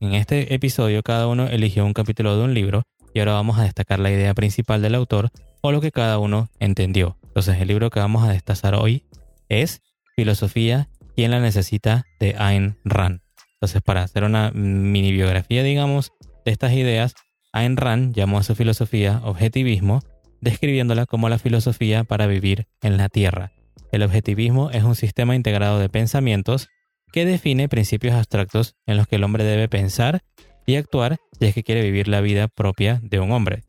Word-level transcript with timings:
En 0.00 0.14
este 0.14 0.54
episodio 0.54 1.02
cada 1.02 1.26
uno 1.26 1.48
eligió 1.48 1.84
un 1.84 1.92
capítulo 1.92 2.36
de 2.36 2.44
un 2.44 2.54
libro 2.54 2.84
y 3.14 3.18
ahora 3.18 3.32
vamos 3.32 3.58
a 3.58 3.64
destacar 3.64 3.98
la 3.98 4.12
idea 4.12 4.32
principal 4.32 4.80
del 4.80 4.94
autor 4.94 5.30
o 5.60 5.72
lo 5.72 5.80
que 5.80 5.90
cada 5.90 6.18
uno 6.20 6.50
entendió. 6.60 7.16
Entonces 7.24 7.60
el 7.60 7.66
libro 7.66 7.90
que 7.90 7.98
vamos 7.98 8.22
a 8.22 8.30
destazar 8.30 8.76
hoy 8.76 9.02
es 9.48 9.82
Filosofía, 10.14 10.88
¿quién 11.16 11.32
la 11.32 11.40
necesita? 11.40 12.04
de 12.20 12.36
Ayn 12.38 12.76
Rand. 12.84 13.22
Entonces 13.54 13.82
para 13.82 14.04
hacer 14.04 14.22
una 14.22 14.52
mini 14.52 15.10
biografía, 15.10 15.64
digamos, 15.64 16.12
de 16.44 16.52
estas 16.52 16.74
ideas, 16.74 17.14
Ayn 17.52 17.76
Rand 17.76 18.14
llamó 18.14 18.38
a 18.38 18.44
su 18.44 18.54
filosofía 18.54 19.20
objetivismo, 19.24 20.00
describiéndola 20.40 21.06
como 21.06 21.28
la 21.28 21.40
filosofía 21.40 22.04
para 22.04 22.28
vivir 22.28 22.68
en 22.82 22.98
la 22.98 23.08
Tierra. 23.08 23.50
El 23.90 24.04
objetivismo 24.04 24.70
es 24.70 24.84
un 24.84 24.94
sistema 24.94 25.34
integrado 25.34 25.80
de 25.80 25.88
pensamientos 25.88 26.68
que 27.12 27.24
define 27.24 27.68
principios 27.68 28.14
abstractos 28.14 28.76
en 28.86 28.96
los 28.96 29.06
que 29.06 29.16
el 29.16 29.24
hombre 29.24 29.44
debe 29.44 29.68
pensar 29.68 30.22
y 30.66 30.76
actuar 30.76 31.16
si 31.38 31.46
es 31.46 31.54
que 31.54 31.62
quiere 31.62 31.82
vivir 31.82 32.08
la 32.08 32.20
vida 32.20 32.48
propia 32.48 33.00
de 33.02 33.20
un 33.20 33.32
hombre. 33.32 33.64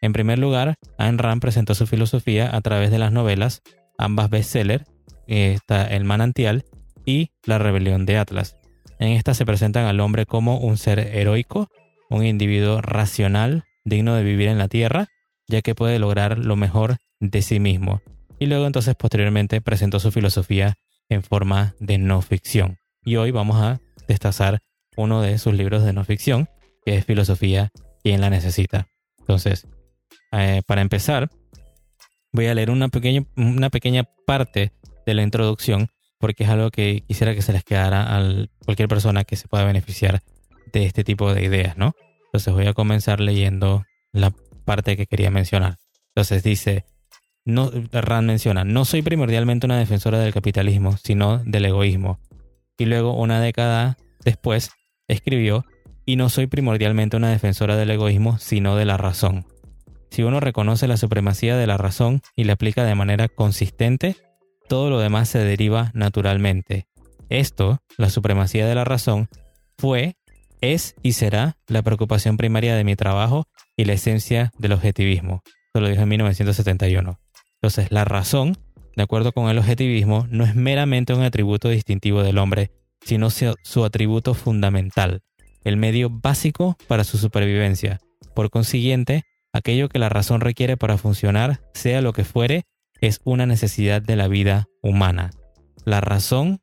En 0.00 0.12
primer 0.12 0.38
lugar, 0.38 0.76
Ayn 0.98 1.18
Rand 1.18 1.42
presentó 1.42 1.74
su 1.74 1.86
filosofía 1.86 2.54
a 2.54 2.60
través 2.62 2.90
de 2.90 2.98
las 2.98 3.12
novelas, 3.12 3.62
ambas 3.98 4.30
bestsellers, 4.30 4.84
está 5.26 5.86
El 5.86 6.04
manantial 6.04 6.64
y 7.04 7.30
La 7.44 7.58
rebelión 7.58 8.06
de 8.06 8.16
Atlas. 8.16 8.56
En 8.98 9.08
esta 9.08 9.34
se 9.34 9.46
presentan 9.46 9.86
al 9.86 10.00
hombre 10.00 10.26
como 10.26 10.58
un 10.58 10.76
ser 10.76 10.98
heroico, 10.98 11.68
un 12.08 12.24
individuo 12.24 12.80
racional, 12.80 13.64
digno 13.84 14.14
de 14.14 14.24
vivir 14.24 14.48
en 14.48 14.58
la 14.58 14.68
tierra, 14.68 15.08
ya 15.48 15.62
que 15.62 15.74
puede 15.74 15.98
lograr 15.98 16.38
lo 16.38 16.56
mejor 16.56 16.96
de 17.18 17.42
sí 17.42 17.60
mismo. 17.60 18.00
Y 18.38 18.46
luego 18.46 18.66
entonces 18.66 18.94
posteriormente 18.94 19.60
presentó 19.60 20.00
su 20.00 20.10
filosofía 20.10 20.76
en 21.10 21.22
forma 21.22 21.74
de 21.78 21.98
no 21.98 22.22
ficción. 22.22 22.78
Y 23.04 23.16
hoy 23.16 23.30
vamos 23.30 23.56
a 23.56 23.80
destazar 24.08 24.62
uno 24.96 25.20
de 25.20 25.38
sus 25.38 25.52
libros 25.52 25.84
de 25.84 25.92
no 25.92 26.04
ficción, 26.04 26.48
que 26.84 26.96
es 26.96 27.04
Filosofía, 27.04 27.70
quien 28.02 28.20
la 28.20 28.30
necesita. 28.30 28.88
Entonces, 29.18 29.66
eh, 30.32 30.62
para 30.66 30.80
empezar, 30.80 31.28
voy 32.32 32.46
a 32.46 32.54
leer 32.54 32.70
una 32.70 32.88
pequeña, 32.88 33.24
una 33.36 33.70
pequeña 33.70 34.04
parte 34.26 34.72
de 35.04 35.14
la 35.14 35.22
introducción, 35.22 35.88
porque 36.18 36.44
es 36.44 36.50
algo 36.50 36.70
que 36.70 37.02
quisiera 37.06 37.34
que 37.34 37.42
se 37.42 37.52
les 37.52 37.64
quedara 37.64 38.16
a 38.16 38.46
cualquier 38.64 38.88
persona 38.88 39.24
que 39.24 39.36
se 39.36 39.48
pueda 39.48 39.64
beneficiar 39.64 40.22
de 40.72 40.86
este 40.86 41.04
tipo 41.04 41.34
de 41.34 41.44
ideas, 41.44 41.76
¿no? 41.76 41.94
Entonces 42.26 42.54
voy 42.54 42.66
a 42.66 42.74
comenzar 42.74 43.20
leyendo 43.20 43.84
la 44.12 44.32
parte 44.64 44.96
que 44.96 45.06
quería 45.06 45.30
mencionar. 45.30 45.76
Entonces 46.14 46.42
dice, 46.42 46.84
no, 47.50 47.70
Rand 47.92 48.26
menciona, 48.26 48.64
no 48.64 48.84
soy 48.84 49.02
primordialmente 49.02 49.66
una 49.66 49.78
defensora 49.78 50.18
del 50.18 50.32
capitalismo, 50.32 50.96
sino 50.96 51.38
del 51.38 51.66
egoísmo. 51.66 52.18
Y 52.78 52.86
luego, 52.86 53.14
una 53.14 53.40
década 53.40 53.96
después, 54.24 54.70
escribió, 55.08 55.64
y 56.06 56.16
no 56.16 56.28
soy 56.28 56.46
primordialmente 56.46 57.16
una 57.16 57.30
defensora 57.30 57.76
del 57.76 57.90
egoísmo, 57.90 58.38
sino 58.38 58.76
de 58.76 58.84
la 58.84 58.96
razón. 58.96 59.46
Si 60.10 60.22
uno 60.22 60.40
reconoce 60.40 60.88
la 60.88 60.96
supremacía 60.96 61.56
de 61.56 61.66
la 61.66 61.76
razón 61.76 62.20
y 62.34 62.44
la 62.44 62.54
aplica 62.54 62.84
de 62.84 62.94
manera 62.94 63.28
consistente, 63.28 64.16
todo 64.68 64.90
lo 64.90 64.98
demás 64.98 65.28
se 65.28 65.38
deriva 65.38 65.90
naturalmente. 65.94 66.86
Esto, 67.28 67.80
la 67.96 68.10
supremacía 68.10 68.66
de 68.66 68.74
la 68.74 68.84
razón, 68.84 69.28
fue, 69.78 70.16
es 70.60 70.94
y 71.02 71.12
será 71.12 71.56
la 71.68 71.82
preocupación 71.82 72.36
primaria 72.36 72.74
de 72.74 72.84
mi 72.84 72.96
trabajo 72.96 73.46
y 73.76 73.84
la 73.84 73.92
esencia 73.92 74.50
del 74.58 74.72
objetivismo. 74.72 75.42
Esto 75.66 75.80
lo 75.80 75.88
dijo 75.88 76.02
en 76.02 76.08
1971. 76.08 77.20
Entonces, 77.62 77.92
la 77.92 78.06
razón, 78.06 78.56
de 78.96 79.02
acuerdo 79.02 79.32
con 79.32 79.50
el 79.50 79.58
objetivismo, 79.58 80.26
no 80.30 80.44
es 80.44 80.54
meramente 80.54 81.12
un 81.12 81.22
atributo 81.22 81.68
distintivo 81.68 82.22
del 82.22 82.38
hombre, 82.38 82.70
sino 83.02 83.28
su 83.30 83.84
atributo 83.84 84.32
fundamental, 84.32 85.22
el 85.64 85.76
medio 85.76 86.08
básico 86.10 86.78
para 86.88 87.04
su 87.04 87.18
supervivencia. 87.18 87.98
Por 88.34 88.48
consiguiente, 88.48 89.24
aquello 89.52 89.90
que 89.90 89.98
la 89.98 90.08
razón 90.08 90.40
requiere 90.40 90.78
para 90.78 90.96
funcionar, 90.96 91.60
sea 91.74 92.00
lo 92.00 92.14
que 92.14 92.24
fuere, 92.24 92.64
es 93.02 93.20
una 93.24 93.44
necesidad 93.44 94.00
de 94.00 94.16
la 94.16 94.28
vida 94.28 94.66
humana. 94.82 95.30
La 95.84 96.00
razón 96.00 96.60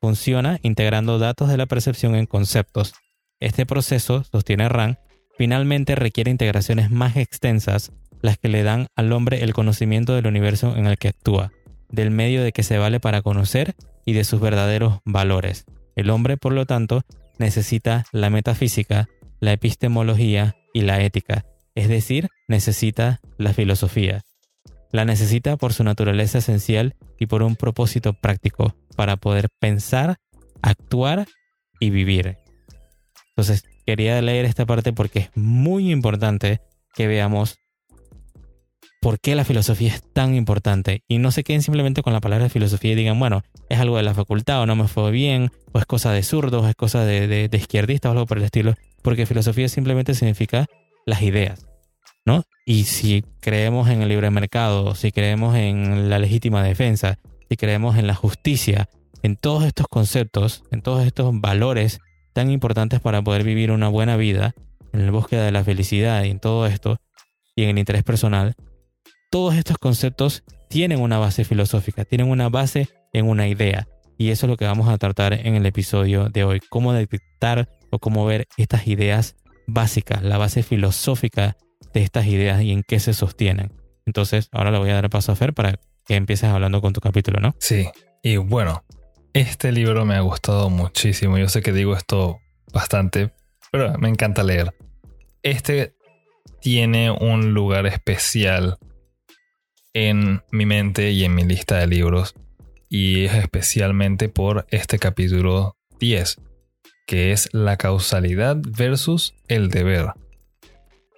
funciona 0.00 0.58
integrando 0.62 1.20
datos 1.20 1.48
de 1.48 1.58
la 1.58 1.66
percepción 1.66 2.16
en 2.16 2.26
conceptos. 2.26 2.92
Este 3.38 3.66
proceso, 3.66 4.24
sostiene 4.24 4.68
Rand, 4.68 4.98
finalmente 5.38 5.94
requiere 5.94 6.30
integraciones 6.30 6.90
más 6.90 7.16
extensas 7.16 7.92
las 8.22 8.38
que 8.38 8.48
le 8.48 8.62
dan 8.62 8.86
al 8.96 9.12
hombre 9.12 9.42
el 9.42 9.52
conocimiento 9.52 10.14
del 10.14 10.26
universo 10.26 10.76
en 10.76 10.86
el 10.86 10.98
que 10.98 11.08
actúa, 11.08 11.52
del 11.88 12.10
medio 12.10 12.42
de 12.42 12.52
que 12.52 12.62
se 12.62 12.78
vale 12.78 13.00
para 13.00 13.22
conocer 13.22 13.74
y 14.04 14.12
de 14.12 14.24
sus 14.24 14.40
verdaderos 14.40 15.00
valores. 15.04 15.64
El 15.96 16.10
hombre, 16.10 16.36
por 16.36 16.52
lo 16.52 16.66
tanto, 16.66 17.02
necesita 17.38 18.04
la 18.12 18.30
metafísica, 18.30 19.08
la 19.40 19.52
epistemología 19.52 20.56
y 20.72 20.82
la 20.82 21.02
ética, 21.02 21.44
es 21.74 21.88
decir, 21.88 22.28
necesita 22.48 23.20
la 23.38 23.52
filosofía. 23.52 24.22
La 24.92 25.04
necesita 25.04 25.56
por 25.56 25.72
su 25.72 25.84
naturaleza 25.84 26.38
esencial 26.38 26.96
y 27.18 27.26
por 27.26 27.42
un 27.42 27.56
propósito 27.56 28.12
práctico, 28.12 28.74
para 28.96 29.16
poder 29.16 29.48
pensar, 29.60 30.16
actuar 30.62 31.26
y 31.78 31.90
vivir. 31.90 32.36
Entonces, 33.30 33.64
quería 33.86 34.20
leer 34.20 34.44
esta 34.44 34.66
parte 34.66 34.92
porque 34.92 35.20
es 35.20 35.30
muy 35.34 35.90
importante 35.90 36.60
que 36.94 37.06
veamos 37.06 37.59
por 39.10 39.18
qué 39.18 39.34
la 39.34 39.44
filosofía 39.44 39.92
es 39.92 40.04
tan 40.12 40.36
importante 40.36 41.02
y 41.08 41.18
no 41.18 41.32
se 41.32 41.42
queden 41.42 41.62
simplemente 41.62 42.00
con 42.00 42.12
la 42.12 42.20
palabra 42.20 42.48
filosofía 42.48 42.92
y 42.92 42.94
digan, 42.94 43.18
bueno, 43.18 43.42
es 43.68 43.80
algo 43.80 43.96
de 43.96 44.04
la 44.04 44.14
facultad 44.14 44.60
o 44.60 44.66
no 44.66 44.76
me 44.76 44.86
fue 44.86 45.10
bien, 45.10 45.50
o 45.72 45.80
es 45.80 45.84
cosa 45.84 46.12
de 46.12 46.22
zurdos, 46.22 46.64
es 46.68 46.76
cosa 46.76 47.04
de, 47.04 47.26
de, 47.26 47.56
izquierdistas 47.56 48.08
o 48.08 48.12
algo 48.12 48.26
por 48.26 48.38
el 48.38 48.44
estilo, 48.44 48.74
porque 49.02 49.26
filosofía 49.26 49.68
simplemente 49.68 50.14
significa 50.14 50.66
las 51.06 51.22
ideas, 51.22 51.66
¿no? 52.24 52.44
Y 52.64 52.84
si 52.84 53.24
creemos 53.40 53.88
en 53.88 54.02
el 54.02 54.10
libre 54.10 54.30
mercado, 54.30 54.94
si 54.94 55.10
creemos 55.10 55.56
en 55.56 56.08
la 56.08 56.20
legítima 56.20 56.62
defensa, 56.62 57.18
si 57.48 57.56
creemos 57.56 57.96
en 57.96 58.06
la 58.06 58.14
justicia, 58.14 58.88
en 59.24 59.34
todos 59.34 59.64
estos 59.64 59.88
conceptos, 59.88 60.62
en 60.70 60.82
todos 60.82 61.04
estos 61.04 61.32
valores 61.40 61.98
tan 62.32 62.48
importantes 62.52 63.00
para 63.00 63.22
poder 63.22 63.42
vivir 63.42 63.72
una 63.72 63.88
buena 63.88 64.16
vida, 64.16 64.54
en 64.92 65.00
el 65.00 65.10
búsqueda 65.10 65.44
de 65.44 65.50
la 65.50 65.64
felicidad 65.64 66.22
y 66.22 66.30
en 66.30 66.38
todo 66.38 66.68
esto, 66.68 67.00
y 67.56 67.64
en 67.64 67.70
el 67.70 67.78
interés 67.80 68.04
personal, 68.04 68.54
todos 69.30 69.54
estos 69.54 69.78
conceptos 69.78 70.42
tienen 70.68 71.00
una 71.00 71.18
base 71.18 71.44
filosófica, 71.44 72.04
tienen 72.04 72.28
una 72.28 72.48
base 72.48 72.88
en 73.12 73.28
una 73.28 73.48
idea. 73.48 73.88
Y 74.18 74.30
eso 74.30 74.46
es 74.46 74.50
lo 74.50 74.56
que 74.56 74.66
vamos 74.66 74.88
a 74.88 74.98
tratar 74.98 75.32
en 75.32 75.54
el 75.54 75.64
episodio 75.64 76.28
de 76.28 76.44
hoy, 76.44 76.60
cómo 76.68 76.92
detectar 76.92 77.68
o 77.90 77.98
cómo 77.98 78.26
ver 78.26 78.48
estas 78.58 78.86
ideas 78.86 79.36
básicas, 79.66 80.22
la 80.22 80.36
base 80.36 80.62
filosófica 80.62 81.56
de 81.94 82.02
estas 82.02 82.26
ideas 82.26 82.60
y 82.60 82.72
en 82.72 82.82
qué 82.82 83.00
se 83.00 83.14
sostienen. 83.14 83.72
Entonces, 84.04 84.48
ahora 84.52 84.70
le 84.70 84.78
voy 84.78 84.90
a 84.90 84.94
dar 84.94 85.08
paso 85.08 85.32
a 85.32 85.36
Fer 85.36 85.54
para 85.54 85.78
que 86.04 86.16
empieces 86.16 86.50
hablando 86.50 86.80
con 86.80 86.92
tu 86.92 87.00
capítulo, 87.00 87.40
¿no? 87.40 87.54
Sí, 87.60 87.88
y 88.22 88.36
bueno, 88.36 88.84
este 89.32 89.72
libro 89.72 90.04
me 90.04 90.16
ha 90.16 90.20
gustado 90.20 90.68
muchísimo. 90.70 91.38
Yo 91.38 91.48
sé 91.48 91.62
que 91.62 91.72
digo 91.72 91.96
esto 91.96 92.40
bastante, 92.72 93.32
pero 93.70 93.96
me 93.98 94.08
encanta 94.08 94.42
leer. 94.42 94.74
Este 95.42 95.94
tiene 96.60 97.10
un 97.10 97.54
lugar 97.54 97.86
especial 97.86 98.78
en 99.92 100.42
mi 100.50 100.66
mente 100.66 101.10
y 101.10 101.24
en 101.24 101.34
mi 101.34 101.44
lista 101.44 101.78
de 101.78 101.86
libros. 101.86 102.34
Y 102.88 103.24
es 103.24 103.34
especialmente 103.34 104.28
por 104.28 104.66
este 104.70 104.98
capítulo 104.98 105.76
10, 106.00 106.40
que 107.06 107.32
es 107.32 107.48
la 107.52 107.76
causalidad 107.76 108.56
versus 108.76 109.34
el 109.48 109.68
deber. 109.68 110.12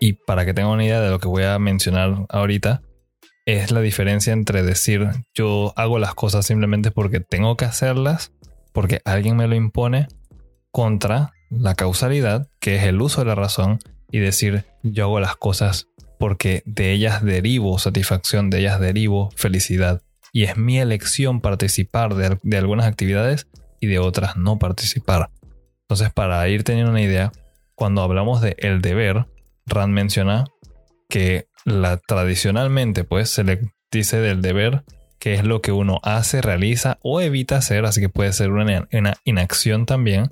Y 0.00 0.14
para 0.14 0.44
que 0.44 0.54
tengan 0.54 0.72
una 0.72 0.84
idea 0.84 1.00
de 1.00 1.10
lo 1.10 1.18
que 1.18 1.28
voy 1.28 1.44
a 1.44 1.58
mencionar 1.58 2.26
ahorita, 2.28 2.82
es 3.46 3.70
la 3.70 3.80
diferencia 3.80 4.32
entre 4.32 4.62
decir 4.62 5.08
yo 5.34 5.72
hago 5.76 5.98
las 5.98 6.14
cosas 6.14 6.46
simplemente 6.46 6.90
porque 6.90 7.20
tengo 7.20 7.56
que 7.56 7.64
hacerlas, 7.64 8.32
porque 8.72 9.00
alguien 9.04 9.36
me 9.36 9.48
lo 9.48 9.54
impone, 9.54 10.08
contra 10.70 11.32
la 11.50 11.74
causalidad, 11.74 12.48
que 12.58 12.76
es 12.76 12.84
el 12.84 13.00
uso 13.00 13.20
de 13.20 13.26
la 13.26 13.34
razón, 13.34 13.78
y 14.10 14.18
decir 14.18 14.64
yo 14.82 15.04
hago 15.04 15.20
las 15.20 15.36
cosas 15.36 15.88
porque 16.22 16.62
de 16.66 16.92
ellas 16.92 17.24
derivo 17.24 17.80
satisfacción, 17.80 18.48
de 18.48 18.60
ellas 18.60 18.78
derivo 18.78 19.30
felicidad. 19.34 20.02
Y 20.32 20.44
es 20.44 20.56
mi 20.56 20.78
elección 20.78 21.40
participar 21.40 22.14
de, 22.14 22.56
algunas 22.56 22.86
actividades 22.86 23.48
y 23.80 23.88
de 23.88 23.98
otras 23.98 24.36
no 24.36 24.56
participar. 24.60 25.30
Entonces, 25.80 26.12
para 26.12 26.48
ir 26.48 26.62
teniendo 26.62 26.92
una 26.92 27.02
idea, 27.02 27.32
cuando 27.74 28.02
hablamos 28.02 28.40
de 28.40 28.54
el 28.58 28.80
deber, 28.80 29.26
Rand 29.66 29.92
menciona 29.92 30.44
que 31.08 31.48
la, 31.64 31.96
tradicionalmente 31.96 33.02
pues 33.02 33.28
se 33.28 33.42
le 33.42 33.72
dice 33.90 34.18
del 34.18 34.42
deber 34.42 34.84
que 35.18 35.34
es 35.34 35.42
lo 35.42 35.60
que 35.60 35.72
uno 35.72 35.98
hace, 36.04 36.40
realiza 36.40 37.00
o 37.02 37.20
evita 37.20 37.56
hacer, 37.56 37.84
así 37.84 38.00
que 38.00 38.08
puede 38.08 38.32
ser 38.32 38.52
una, 38.52 38.86
una 38.92 39.14
inacción 39.24 39.86
también, 39.86 40.30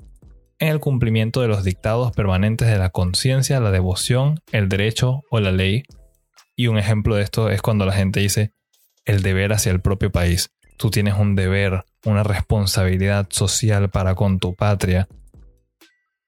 en 0.61 0.69
el 0.69 0.79
cumplimiento 0.79 1.41
de 1.41 1.49
los 1.49 1.65
dictados 1.65 2.13
permanentes 2.13 2.69
de 2.69 2.79
la 2.79 2.91
conciencia, 2.91 3.59
la 3.61 3.71
devoción, 3.71 4.41
el 4.53 4.69
derecho 4.69 5.23
o 5.31 5.41
la 5.41 5.53
ley. 5.53 5.85
Y 6.55 6.67
un 6.67 6.79
ejemplo 6.79 7.17
de 7.17 7.23
esto 7.23 7.49
es 7.49 7.63
cuando 7.63 7.87
la 7.87 7.95
gente 7.95 8.21
dice 8.21 8.53
el 9.07 9.23
deber 9.23 9.55
hacia 9.55 9.73
el 9.73 9.81
propio 9.81 10.13
país. 10.13 10.51
Tú 10.77 10.91
tienes 10.91 11.15
un 11.15 11.35
deber, 11.35 11.85
una 12.05 12.23
responsabilidad 12.23 13.27
social 13.31 13.89
para 13.91 14.15
con 14.15 14.39
tu 14.39 14.55
patria. 14.55 15.09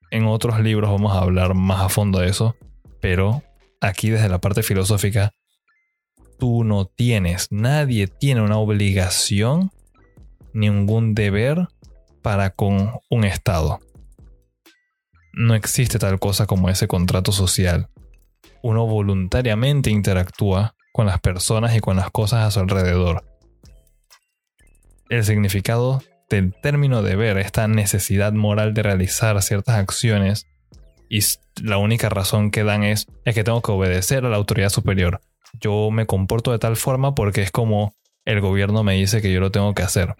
En 0.09 0.25
otros 0.25 0.59
libros 0.59 0.89
vamos 0.89 1.13
a 1.15 1.19
hablar 1.19 1.53
más 1.53 1.81
a 1.81 1.89
fondo 1.89 2.19
de 2.19 2.29
eso, 2.29 2.55
pero 3.01 3.43
aquí 3.81 4.09
desde 4.09 4.29
la 4.29 4.39
parte 4.39 4.63
filosófica 4.63 5.31
tú 6.39 6.63
no 6.63 6.85
tienes, 6.85 7.47
nadie 7.51 8.07
tiene 8.07 8.41
una 8.41 8.57
obligación, 8.57 9.71
ningún 10.53 11.13
deber 11.13 11.67
para 12.23 12.49
con 12.49 12.91
un 13.09 13.23
Estado. 13.25 13.79
No 15.33 15.55
existe 15.55 15.99
tal 15.99 16.19
cosa 16.19 16.45
como 16.45 16.69
ese 16.69 16.87
contrato 16.87 17.31
social. 17.31 17.89
Uno 18.61 18.85
voluntariamente 18.85 19.89
interactúa 19.89 20.75
con 20.93 21.07
las 21.07 21.19
personas 21.19 21.75
y 21.75 21.79
con 21.79 21.97
las 21.97 22.11
cosas 22.11 22.45
a 22.45 22.51
su 22.51 22.59
alrededor. 22.59 23.25
El 25.09 25.23
significado 25.23 26.01
del 26.29 26.53
término 26.53 27.01
deber, 27.01 27.37
esta 27.37 27.67
necesidad 27.67 28.31
moral 28.31 28.73
de 28.73 28.83
realizar 28.83 29.41
ciertas 29.41 29.75
acciones, 29.75 30.47
y 31.09 31.19
la 31.61 31.77
única 31.77 32.09
razón 32.09 32.49
que 32.49 32.63
dan 32.63 32.83
es, 32.83 33.07
es 33.25 33.35
que 33.35 33.43
tengo 33.43 33.61
que 33.61 33.71
obedecer 33.71 34.25
a 34.25 34.29
la 34.29 34.37
autoridad 34.37 34.69
superior 34.69 35.21
yo 35.59 35.91
me 35.91 36.05
comporto 36.05 36.51
de 36.51 36.59
tal 36.59 36.75
forma 36.75 37.15
porque 37.15 37.41
es 37.41 37.51
como 37.51 37.95
el 38.25 38.41
gobierno 38.41 38.83
me 38.83 38.93
dice 38.93 39.21
que 39.21 39.31
yo 39.31 39.39
lo 39.39 39.51
tengo 39.51 39.73
que 39.73 39.83
hacer. 39.83 40.15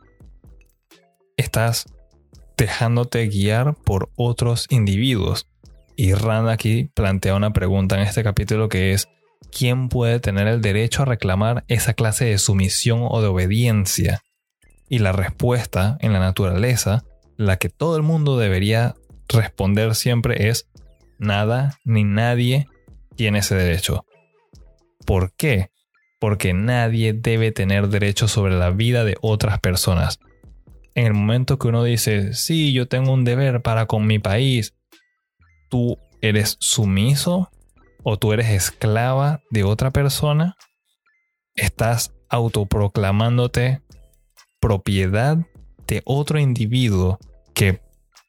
Estás 1.38 1.86
dejándote 2.58 3.28
guiar 3.28 3.76
por 3.76 4.10
otros 4.16 4.68
individuos. 4.70 5.48
Y 5.96 6.14
Rand 6.14 6.50
aquí 6.50 6.90
plantea 6.94 7.36
una 7.36 7.54
pregunta 7.54 7.96
en 7.96 8.02
este 8.02 8.24
capítulo 8.24 8.70
que 8.70 8.94
es, 8.94 9.08
¿quién 9.52 9.90
puede 9.90 10.20
tener 10.20 10.48
el 10.48 10.62
derecho 10.62 11.04
a 11.04 11.06
reclamar 11.06 11.64
esa 11.68 11.94
clase 11.94 12.26
de 12.26 12.38
sumisión 12.38 13.02
o 13.04 13.22
de 13.22 13.28
obediencia? 13.28 14.22
Y 14.90 15.00
la 15.00 15.12
respuesta 15.12 15.98
en 16.02 16.14
la 16.14 16.20
naturaleza, 16.20 17.04
la 17.38 17.58
que 17.58 17.70
todo 17.70 17.96
el 17.96 18.04
mundo 18.04 18.38
debería 18.38 18.96
responder 19.28 19.96
siempre 19.96 20.50
es, 20.50 20.68
nada 21.20 21.80
ni 21.84 22.04
nadie 22.04 22.68
tiene 23.16 23.40
ese 23.40 23.56
derecho. 23.56 24.06
¿Por 25.06 25.34
qué? 25.34 25.70
Porque 26.20 26.54
nadie 26.54 27.14
debe 27.14 27.52
tener 27.52 27.90
derecho 27.90 28.28
sobre 28.28 28.56
la 28.56 28.70
vida 28.72 29.04
de 29.04 29.18
otras 29.22 29.60
personas. 29.60 30.20
En 30.96 31.08
el 31.08 31.14
momento 31.14 31.58
que 31.58 31.68
uno 31.68 31.84
dice, 31.84 32.34
sí, 32.34 32.74
yo 32.74 32.88
tengo 32.88 33.12
un 33.12 33.24
deber 33.24 33.62
para 33.62 33.86
con 33.86 34.06
mi 34.06 34.20
país, 34.20 34.76
tú 35.70 35.98
eres 36.22 36.58
sumiso 36.60 37.50
o 38.04 38.18
tú 38.18 38.34
eres 38.34 38.50
esclava 38.50 39.42
de 39.50 39.64
otra 39.64 39.92
persona, 39.92 40.56
estás 41.56 42.14
autoproclamándote 42.30 43.82
propiedad 44.60 45.38
de 45.88 46.02
otro 46.06 46.40
individuo 46.40 47.20
que 47.54 47.82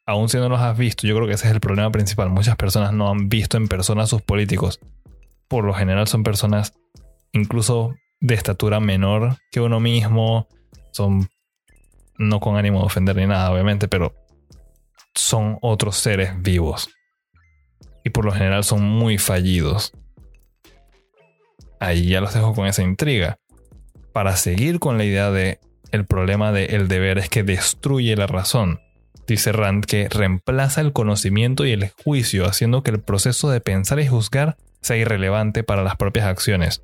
aun 0.07 0.29
si 0.29 0.37
no 0.37 0.49
los 0.49 0.61
has 0.61 0.77
visto, 0.77 1.07
yo 1.07 1.15
creo 1.17 1.27
que 1.27 1.35
ese 1.35 1.47
es 1.47 1.55
el 1.55 1.61
problema 1.61 1.91
principal. 1.91 2.29
Muchas 2.29 2.57
personas 2.57 2.93
no 2.93 3.11
han 3.11 3.29
visto 3.29 3.57
en 3.57 3.69
persona 3.69 4.03
a 4.03 4.07
sus 4.07 4.21
políticos 4.21 4.81
por 5.49 5.65
lo 5.65 5.75
general 5.75 6.09
son 6.09 6.23
personas 6.23 6.75
incluso 7.33 7.95
de 8.21 8.35
estatura 8.35 8.81
menor 8.81 9.37
que 9.51 9.61
uno 9.61 9.81
mismo, 9.81 10.49
son 10.93 11.29
no 12.19 12.41
con 12.41 12.57
ánimo 12.57 12.81
de 12.81 12.87
ofender 12.87 13.17
ni 13.17 13.27
nada, 13.27 13.51
obviamente, 13.51 13.89
pero 13.89 14.15
son 15.15 15.59
otros 15.61 15.97
seres 15.97 16.41
vivos. 16.43 16.89
Y 18.05 18.11
por 18.11 18.25
lo 18.25 18.33
general 18.33 18.65
son 18.65 18.83
muy 18.83 19.19
fallidos. 19.19 19.93
Ahí 21.81 22.09
ya 22.09 22.21
los 22.21 22.35
dejo 22.35 22.55
con 22.55 22.67
esa 22.67 22.83
intriga. 22.83 23.39
Para 24.13 24.37
seguir 24.37 24.79
con 24.79 24.99
la 24.99 25.05
idea 25.05 25.31
de 25.31 25.59
el 25.91 26.07
problema 26.07 26.53
del 26.53 26.75
el 26.75 26.89
deber 26.89 27.19
es 27.19 27.29
que 27.29 27.43
destruye 27.43 28.17
la 28.17 28.27
razón. 28.27 28.81
Dice 29.27 29.53
Rand 29.53 29.85
que 29.85 30.09
reemplaza 30.09 30.81
el 30.81 30.93
conocimiento 30.93 31.65
y 31.65 31.73
el 31.73 31.91
juicio, 32.03 32.47
haciendo 32.47 32.83
que 32.83 32.91
el 32.91 33.01
proceso 33.01 33.49
de 33.49 33.61
pensar 33.61 34.01
y 34.01 34.07
juzgar 34.07 34.57
sea 34.83 34.97
irrelevante 34.97 35.63
para 35.63 35.83
las 35.83 35.97
propias 35.97 36.27
acciones. 36.27 36.83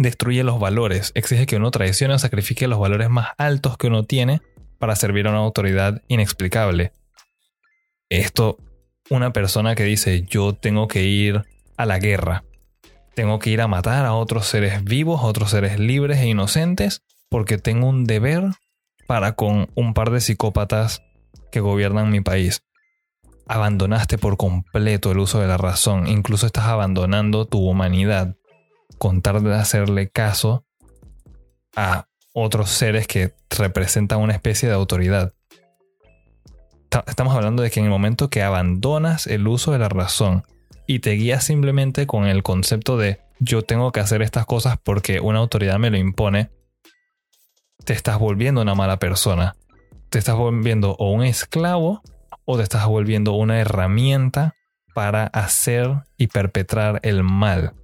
Destruye 0.00 0.44
los 0.44 0.58
valores, 0.58 1.12
exige 1.14 1.44
que 1.44 1.56
uno 1.56 1.70
traicione 1.70 2.14
o 2.14 2.18
sacrifique 2.18 2.66
los 2.66 2.78
valores 2.78 3.10
más 3.10 3.32
altos 3.36 3.76
que 3.76 3.88
uno 3.88 4.04
tiene 4.04 4.40
para 4.78 4.96
servir 4.96 5.26
a 5.26 5.30
una 5.30 5.40
autoridad 5.40 6.00
inexplicable. 6.08 6.94
Esto, 8.08 8.56
una 9.10 9.34
persona 9.34 9.74
que 9.74 9.84
dice 9.84 10.22
yo 10.22 10.54
tengo 10.54 10.88
que 10.88 11.04
ir 11.04 11.44
a 11.76 11.84
la 11.84 11.98
guerra, 11.98 12.44
tengo 13.14 13.38
que 13.40 13.50
ir 13.50 13.60
a 13.60 13.68
matar 13.68 14.06
a 14.06 14.14
otros 14.14 14.46
seres 14.46 14.82
vivos, 14.84 15.20
otros 15.22 15.50
seres 15.50 15.78
libres 15.78 16.20
e 16.20 16.28
inocentes, 16.28 17.02
porque 17.28 17.58
tengo 17.58 17.86
un 17.86 18.04
deber 18.04 18.44
para 19.06 19.32
con 19.32 19.68
un 19.74 19.92
par 19.92 20.08
de 20.08 20.22
psicópatas 20.22 21.02
que 21.52 21.60
gobiernan 21.60 22.10
mi 22.10 22.22
país 22.22 22.62
abandonaste 23.50 24.16
por 24.16 24.36
completo 24.36 25.10
el 25.10 25.18
uso 25.18 25.40
de 25.40 25.48
la 25.48 25.56
razón, 25.56 26.06
incluso 26.06 26.46
estás 26.46 26.66
abandonando 26.66 27.46
tu 27.46 27.58
humanidad, 27.68 28.36
con 28.98 29.22
tal 29.22 29.42
de 29.42 29.54
hacerle 29.54 30.08
caso 30.08 30.64
a 31.76 32.06
otros 32.32 32.70
seres 32.70 33.06
que 33.06 33.34
representan 33.50 34.20
una 34.20 34.34
especie 34.34 34.68
de 34.68 34.74
autoridad. 34.74 35.34
Estamos 37.06 37.34
hablando 37.34 37.62
de 37.62 37.70
que 37.70 37.80
en 37.80 37.86
el 37.86 37.90
momento 37.90 38.30
que 38.30 38.42
abandonas 38.42 39.26
el 39.26 39.46
uso 39.46 39.72
de 39.72 39.78
la 39.78 39.88
razón 39.88 40.44
y 40.86 40.98
te 40.98 41.12
guías 41.12 41.44
simplemente 41.44 42.06
con 42.06 42.26
el 42.26 42.42
concepto 42.42 42.96
de 42.96 43.20
yo 43.38 43.62
tengo 43.62 43.92
que 43.92 44.00
hacer 44.00 44.22
estas 44.22 44.44
cosas 44.44 44.76
porque 44.82 45.20
una 45.20 45.38
autoridad 45.38 45.78
me 45.78 45.90
lo 45.90 45.96
impone, 45.96 46.50
te 47.84 47.92
estás 47.92 48.18
volviendo 48.18 48.60
una 48.60 48.74
mala 48.74 48.98
persona. 48.98 49.56
Te 50.08 50.18
estás 50.18 50.36
volviendo 50.36 50.96
o 50.98 51.12
un 51.12 51.22
esclavo 51.22 52.02
o 52.44 52.56
te 52.56 52.64
estás 52.64 52.86
volviendo 52.86 53.32
una 53.32 53.60
herramienta 53.60 54.54
para 54.94 55.26
hacer 55.26 56.02
y 56.16 56.26
perpetrar 56.26 56.98
el 57.02 57.22
mal. 57.22 57.74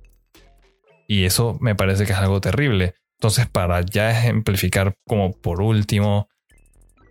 Y 1.07 1.25
eso 1.25 1.57
me 1.61 1.75
parece 1.75 2.05
que 2.05 2.13
es 2.13 2.19
algo 2.19 2.41
terrible. 2.41 2.95
Entonces, 3.19 3.47
para 3.47 3.81
ya 3.81 4.11
ejemplificar 4.11 4.97
como 5.07 5.33
por 5.33 5.63
último 5.63 6.29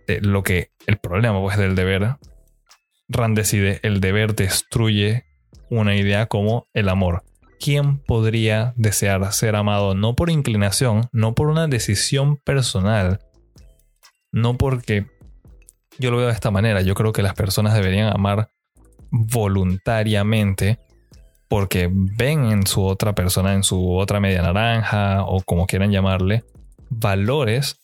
eh, 0.06 0.20
lo 0.22 0.42
que 0.42 0.70
el 0.86 0.98
problema 0.98 1.40
pues 1.40 1.56
del 1.56 1.74
deber, 1.74 2.16
Rand 3.08 3.36
decide 3.36 3.80
el 3.82 4.00
deber 4.00 4.34
destruye 4.34 5.24
una 5.70 5.96
idea 5.96 6.26
como 6.26 6.68
el 6.74 6.88
amor. 6.88 7.24
¿Quién 7.58 7.98
podría 7.98 8.74
desear 8.76 9.32
ser 9.32 9.56
amado 9.56 9.94
no 9.94 10.14
por 10.14 10.30
inclinación, 10.30 11.08
no 11.12 11.34
por 11.34 11.48
una 11.48 11.66
decisión 11.66 12.36
personal, 12.36 13.20
no 14.30 14.58
porque 14.58 15.06
yo 15.98 16.10
lo 16.10 16.18
veo 16.18 16.26
de 16.26 16.32
esta 16.32 16.50
manera. 16.50 16.82
Yo 16.82 16.94
creo 16.94 17.12
que 17.12 17.22
las 17.22 17.34
personas 17.34 17.74
deberían 17.74 18.12
amar 18.12 18.50
voluntariamente 19.10 20.78
porque 21.48 21.88
ven 21.90 22.46
en 22.46 22.66
su 22.66 22.84
otra 22.84 23.14
persona, 23.14 23.54
en 23.54 23.62
su 23.62 23.96
otra 23.96 24.20
media 24.20 24.42
naranja 24.42 25.24
o 25.24 25.40
como 25.42 25.66
quieran 25.66 25.92
llamarle, 25.92 26.44
valores 26.90 27.78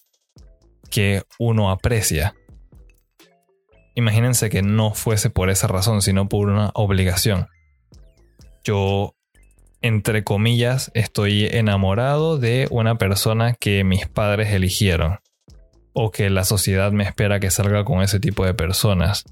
que 0.91 1.23
uno 1.39 1.71
aprecia. 1.71 2.35
Imagínense 3.95 4.51
que 4.51 4.63
no 4.63 4.95
fuese 4.95 5.31
por 5.31 5.51
esa 5.51 5.67
razón, 5.67 6.03
sino 6.03 6.29
por 6.29 6.49
una 6.49 6.71
obligación. 6.75 7.49
Yo, 8.65 9.15
entre 9.81 10.25
comillas, 10.25 10.91
estoy 10.95 11.47
enamorado 11.47 12.39
de 12.39 12.69
una 12.71 12.97
persona 12.97 13.55
que 13.55 13.85
mis 13.85 14.07
padres 14.07 14.53
eligieron 14.53 15.19
o 15.93 16.11
que 16.11 16.31
la 16.31 16.45
sociedad 16.45 16.93
me 16.93 17.05
espera 17.05 17.41
que 17.41 17.51
salga 17.51 17.85
con 17.85 18.03
ese 18.03 18.19
tipo 18.19 18.45
de 18.47 18.55
personas. 18.55 19.25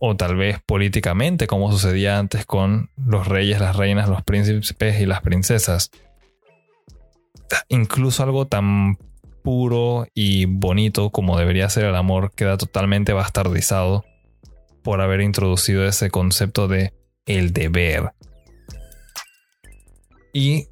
O 0.00 0.16
tal 0.16 0.36
vez 0.36 0.60
políticamente, 0.64 1.46
como 1.46 1.72
sucedía 1.72 2.18
antes 2.18 2.46
con 2.46 2.90
los 2.96 3.26
reyes, 3.26 3.60
las 3.60 3.76
reinas, 3.76 4.08
los 4.08 4.22
príncipes 4.22 5.00
y 5.00 5.06
las 5.06 5.22
princesas. 5.22 5.90
Incluso 7.68 8.22
algo 8.22 8.46
tan 8.46 8.96
puro 9.42 10.06
y 10.14 10.44
bonito 10.44 11.10
como 11.10 11.38
debería 11.38 11.70
ser 11.70 11.86
el 11.86 11.96
amor 11.96 12.32
queda 12.32 12.56
totalmente 12.58 13.12
bastardizado 13.12 14.04
por 14.82 15.00
haber 15.00 15.20
introducido 15.20 15.86
ese 15.86 16.10
concepto 16.10 16.68
de 16.68 16.92
el 17.26 17.52
deber. 17.52 18.12
¿Y 20.32 20.68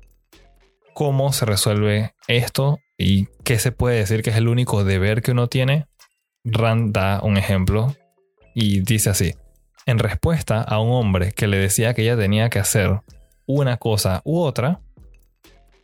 cómo 0.94 1.32
se 1.32 1.46
resuelve 1.46 2.14
esto? 2.28 2.78
¿Y 2.98 3.26
qué 3.44 3.58
se 3.58 3.72
puede 3.72 3.96
decir 3.96 4.22
que 4.22 4.30
es 4.30 4.36
el 4.36 4.48
único 4.48 4.84
deber 4.84 5.22
que 5.22 5.32
uno 5.32 5.48
tiene? 5.48 5.86
Rand 6.44 6.92
da 6.92 7.20
un 7.22 7.36
ejemplo 7.36 7.94
y 8.56 8.80
dice 8.80 9.10
así. 9.10 9.34
En 9.84 9.98
respuesta 9.98 10.62
a 10.62 10.80
un 10.80 10.90
hombre 10.90 11.32
que 11.32 11.46
le 11.46 11.58
decía 11.58 11.92
que 11.92 12.02
ella 12.02 12.16
tenía 12.16 12.48
que 12.48 12.58
hacer 12.58 13.02
una 13.44 13.76
cosa 13.76 14.22
u 14.24 14.40
otra, 14.40 14.80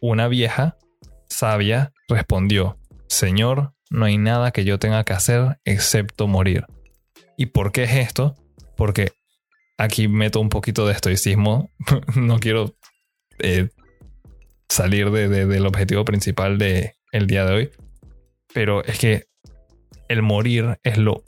una 0.00 0.26
vieja 0.26 0.78
sabia 1.28 1.92
respondió, 2.08 2.78
Señor, 3.08 3.74
no 3.90 4.06
hay 4.06 4.16
nada 4.16 4.52
que 4.52 4.64
yo 4.64 4.78
tenga 4.78 5.04
que 5.04 5.12
hacer 5.12 5.58
excepto 5.66 6.26
morir. 6.26 6.64
¿Y 7.36 7.46
por 7.46 7.72
qué 7.72 7.82
es 7.84 7.94
esto? 7.94 8.36
Porque 8.74 9.12
aquí 9.76 10.08
meto 10.08 10.40
un 10.40 10.48
poquito 10.48 10.86
de 10.86 10.94
estoicismo, 10.94 11.70
no 12.16 12.40
quiero 12.40 12.74
eh, 13.38 13.68
salir 14.70 15.10
del 15.10 15.66
objetivo 15.66 16.06
principal 16.06 16.56
del 16.56 16.92
el 17.12 17.26
día 17.26 17.44
de 17.44 17.54
hoy, 17.54 17.70
pero 18.54 18.82
es 18.82 18.98
que 18.98 19.26
el 20.08 20.22
morir 20.22 20.78
es 20.82 20.96
lo 20.96 21.22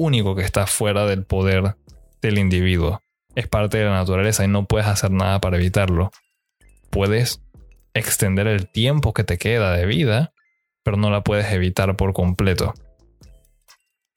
único 0.00 0.34
que 0.34 0.42
está 0.42 0.66
fuera 0.66 1.04
del 1.04 1.24
poder 1.24 1.76
del 2.22 2.38
individuo. 2.38 3.02
Es 3.34 3.46
parte 3.48 3.76
de 3.76 3.84
la 3.84 3.92
naturaleza 3.92 4.44
y 4.44 4.48
no 4.48 4.64
puedes 4.64 4.86
hacer 4.86 5.10
nada 5.10 5.40
para 5.40 5.58
evitarlo. 5.58 6.10
Puedes 6.88 7.42
extender 7.92 8.46
el 8.46 8.70
tiempo 8.70 9.12
que 9.12 9.24
te 9.24 9.36
queda 9.36 9.72
de 9.76 9.84
vida, 9.84 10.32
pero 10.82 10.96
no 10.96 11.10
la 11.10 11.22
puedes 11.22 11.52
evitar 11.52 11.96
por 11.96 12.14
completo. 12.14 12.72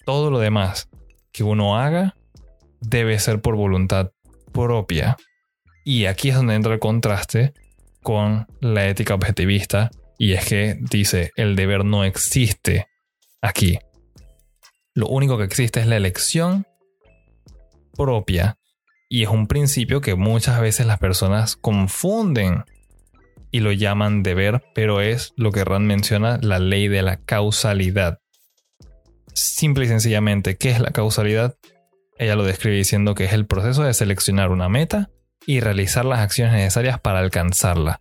Todo 0.06 0.32
lo 0.32 0.40
demás 0.40 0.90
que 1.34 1.44
uno 1.44 1.78
haga 1.78 2.16
debe 2.80 3.20
ser 3.20 3.42
por 3.42 3.58
voluntad 3.58 4.12
propia. 4.54 5.18
Y 5.84 6.06
aquí 6.06 6.30
es 6.30 6.36
donde 6.36 6.56
entra 6.56 6.74
el 6.74 6.80
contraste 6.80 7.54
con 8.02 8.48
la 8.62 8.88
ética 8.88 9.16
objetivista, 9.16 9.92
y 10.18 10.34
es 10.34 10.46
que 10.46 10.78
dice, 10.80 11.32
el 11.36 11.58
deber 11.58 11.84
no 11.84 12.06
existe 12.06 12.88
aquí. 13.42 13.80
Lo 14.96 15.08
único 15.08 15.38
que 15.38 15.44
existe 15.44 15.80
es 15.80 15.88
la 15.88 15.98
elección 15.98 16.68
propia 17.96 18.58
y 19.10 19.24
es 19.24 19.30
un 19.30 19.48
principio 19.48 20.02
que 20.02 20.16
muchas 20.16 20.60
veces 20.62 20.86
las 20.86 21.00
personas 21.00 21.56
confunden 21.56 22.64
y 23.52 23.60
lo 23.60 23.72
llaman 23.72 24.24
deber, 24.24 24.64
pero 24.74 25.02
es 25.02 25.34
lo 25.36 25.52
que 25.52 25.64
Rand 25.64 25.86
menciona, 25.86 26.40
la 26.42 26.60
ley 26.60 26.88
de 26.88 27.02
la 27.02 27.18
causalidad. 27.18 28.20
Simple 29.34 29.86
y 29.86 29.88
sencillamente, 29.88 30.58
¿qué 30.58 30.72
es 30.72 30.80
la 30.80 30.92
causalidad? 30.92 31.56
Ella 32.18 32.36
lo 32.36 32.44
describe 32.44 32.76
diciendo 32.76 33.16
que 33.16 33.26
es 33.26 33.34
el 33.34 33.46
proceso 33.48 33.84
de 33.84 33.94
seleccionar 33.94 34.52
una 34.52 34.70
meta 34.70 35.10
y 35.46 35.60
realizar 35.60 36.06
las 36.06 36.20
acciones 36.20 36.54
necesarias 36.54 37.00
para 37.00 37.20
alcanzarla. 37.20 38.00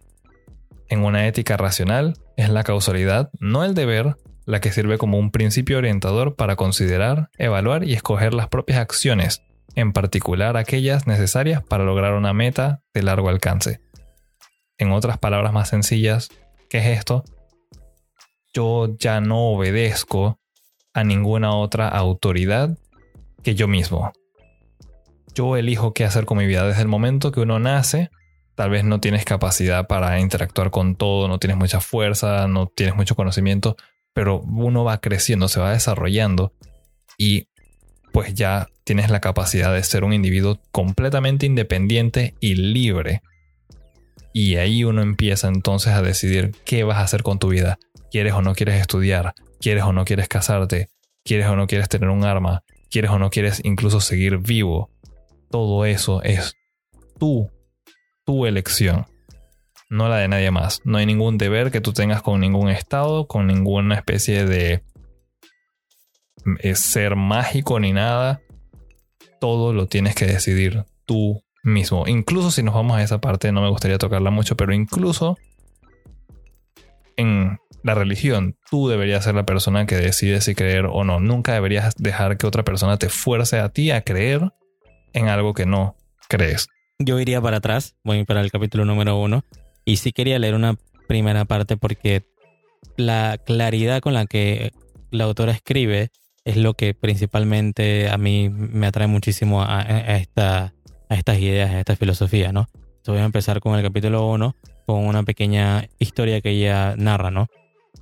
En 0.88 1.04
una 1.04 1.26
ética 1.26 1.56
racional, 1.56 2.18
es 2.36 2.48
la 2.50 2.64
causalidad, 2.64 3.30
no 3.38 3.64
el 3.64 3.74
deber, 3.74 4.16
la 4.46 4.60
que 4.60 4.72
sirve 4.72 4.98
como 4.98 5.18
un 5.18 5.30
principio 5.30 5.78
orientador 5.78 6.34
para 6.34 6.56
considerar, 6.56 7.30
evaluar 7.38 7.84
y 7.84 7.94
escoger 7.94 8.34
las 8.34 8.48
propias 8.48 8.78
acciones, 8.78 9.42
en 9.74 9.92
particular 9.92 10.56
aquellas 10.56 11.06
necesarias 11.06 11.62
para 11.62 11.84
lograr 11.84 12.14
una 12.14 12.32
meta 12.32 12.82
de 12.92 13.02
largo 13.02 13.28
alcance. 13.28 13.80
En 14.78 14.90
otras 14.92 15.18
palabras 15.18 15.52
más 15.52 15.68
sencillas, 15.68 16.28
¿qué 16.68 16.78
es 16.78 16.98
esto? 16.98 17.24
Yo 18.52 18.96
ya 18.98 19.20
no 19.20 19.50
obedezco 19.50 20.38
a 20.92 21.04
ninguna 21.04 21.54
otra 21.54 21.88
autoridad 21.88 22.76
que 23.42 23.54
yo 23.54 23.68
mismo. 23.68 24.12
Yo 25.34 25.56
elijo 25.56 25.94
qué 25.94 26.04
hacer 26.04 26.26
con 26.26 26.38
mi 26.38 26.46
vida 26.46 26.66
desde 26.66 26.82
el 26.82 26.88
momento 26.88 27.32
que 27.32 27.40
uno 27.40 27.58
nace. 27.58 28.10
Tal 28.54 28.70
vez 28.70 28.84
no 28.84 29.00
tienes 29.00 29.24
capacidad 29.24 29.86
para 29.86 30.20
interactuar 30.20 30.70
con 30.70 30.96
todo, 30.96 31.28
no 31.28 31.38
tienes 31.38 31.56
mucha 31.56 31.80
fuerza, 31.80 32.46
no 32.48 32.66
tienes 32.66 32.94
mucho 32.94 33.14
conocimiento, 33.14 33.76
pero 34.14 34.40
uno 34.40 34.84
va 34.84 35.00
creciendo, 35.00 35.48
se 35.48 35.60
va 35.60 35.72
desarrollando 35.72 36.52
y 37.18 37.48
pues 38.12 38.34
ya 38.34 38.68
tienes 38.84 39.10
la 39.10 39.20
capacidad 39.20 39.72
de 39.72 39.82
ser 39.82 40.04
un 40.04 40.12
individuo 40.12 40.60
completamente 40.70 41.46
independiente 41.46 42.34
y 42.40 42.54
libre. 42.54 43.22
Y 44.34 44.56
ahí 44.56 44.84
uno 44.84 45.02
empieza 45.02 45.48
entonces 45.48 45.92
a 45.92 46.02
decidir 46.02 46.52
qué 46.64 46.84
vas 46.84 46.98
a 46.98 47.02
hacer 47.02 47.22
con 47.22 47.38
tu 47.38 47.48
vida. 47.48 47.78
¿Quieres 48.10 48.32
o 48.34 48.42
no 48.42 48.54
quieres 48.54 48.80
estudiar? 48.80 49.34
¿Quieres 49.60 49.84
o 49.84 49.92
no 49.92 50.04
quieres 50.04 50.28
casarte? 50.28 50.88
¿Quieres 51.24 51.46
o 51.46 51.56
no 51.56 51.66
quieres 51.66 51.88
tener 51.88 52.08
un 52.08 52.24
arma? 52.24 52.62
¿Quieres 52.90 53.10
o 53.10 53.18
no 53.18 53.30
quieres 53.30 53.60
incluso 53.64 54.00
seguir 54.00 54.38
vivo? 54.38 54.90
Todo 55.50 55.84
eso 55.84 56.22
es 56.22 56.54
tú, 57.18 57.50
tu 58.24 58.46
elección 58.46 59.06
no 59.92 60.08
la 60.08 60.16
de 60.16 60.28
nadie 60.28 60.50
más. 60.50 60.80
No 60.84 60.96
hay 60.96 61.04
ningún 61.04 61.36
deber 61.36 61.70
que 61.70 61.82
tú 61.82 61.92
tengas 61.92 62.22
con 62.22 62.40
ningún 62.40 62.70
estado, 62.70 63.26
con 63.26 63.46
ninguna 63.46 63.94
especie 63.94 64.46
de 64.46 64.82
eh, 66.60 66.74
ser 66.74 67.14
mágico 67.14 67.78
ni 67.78 67.92
nada. 67.92 68.40
Todo 69.38 69.74
lo 69.74 69.88
tienes 69.88 70.14
que 70.14 70.24
decidir 70.24 70.86
tú 71.04 71.42
mismo. 71.62 72.06
Incluso 72.06 72.50
si 72.50 72.62
nos 72.62 72.74
vamos 72.74 72.96
a 72.96 73.02
esa 73.02 73.20
parte, 73.20 73.52
no 73.52 73.60
me 73.60 73.68
gustaría 73.68 73.98
tocarla 73.98 74.30
mucho, 74.30 74.56
pero 74.56 74.72
incluso 74.72 75.36
en 77.16 77.58
la 77.82 77.94
religión, 77.94 78.56
tú 78.70 78.88
deberías 78.88 79.24
ser 79.24 79.34
la 79.34 79.44
persona 79.44 79.84
que 79.84 79.96
decide 79.96 80.40
si 80.40 80.54
creer 80.54 80.86
o 80.86 81.04
no. 81.04 81.20
Nunca 81.20 81.52
deberías 81.52 81.94
dejar 81.96 82.38
que 82.38 82.46
otra 82.46 82.64
persona 82.64 82.96
te 82.96 83.10
fuerce 83.10 83.58
a 83.58 83.68
ti 83.68 83.90
a 83.90 84.00
creer 84.00 84.52
en 85.12 85.28
algo 85.28 85.52
que 85.52 85.66
no 85.66 85.96
crees. 86.28 86.68
Yo 86.98 87.20
iría 87.20 87.42
para 87.42 87.58
atrás, 87.58 87.94
voy 88.04 88.24
para 88.24 88.40
el 88.40 88.50
capítulo 88.50 88.86
número 88.86 89.18
uno, 89.18 89.44
y 89.84 89.96
sí 89.96 90.12
quería 90.12 90.38
leer 90.38 90.54
una 90.54 90.76
primera 91.08 91.44
parte 91.44 91.76
porque 91.76 92.24
la 92.96 93.38
claridad 93.38 94.00
con 94.00 94.14
la 94.14 94.26
que 94.26 94.72
la 95.10 95.24
autora 95.24 95.52
escribe 95.52 96.10
es 96.44 96.56
lo 96.56 96.74
que 96.74 96.94
principalmente 96.94 98.08
a 98.08 98.18
mí 98.18 98.48
me 98.50 98.86
atrae 98.86 99.06
muchísimo 99.06 99.62
a, 99.62 99.82
esta, 100.16 100.74
a 101.08 101.14
estas 101.14 101.38
ideas, 101.38 101.70
a 101.70 101.80
esta 101.80 101.96
filosofía, 101.96 102.52
¿no? 102.52 102.68
voy 103.10 103.18
a 103.18 103.24
empezar 103.24 103.60
con 103.60 103.76
el 103.76 103.82
capítulo 103.82 104.28
1, 104.28 104.54
con 104.86 105.06
una 105.06 105.22
pequeña 105.24 105.88
historia 105.98 106.40
que 106.40 106.50
ella 106.50 106.94
narra, 106.96 107.30
¿no? 107.30 107.48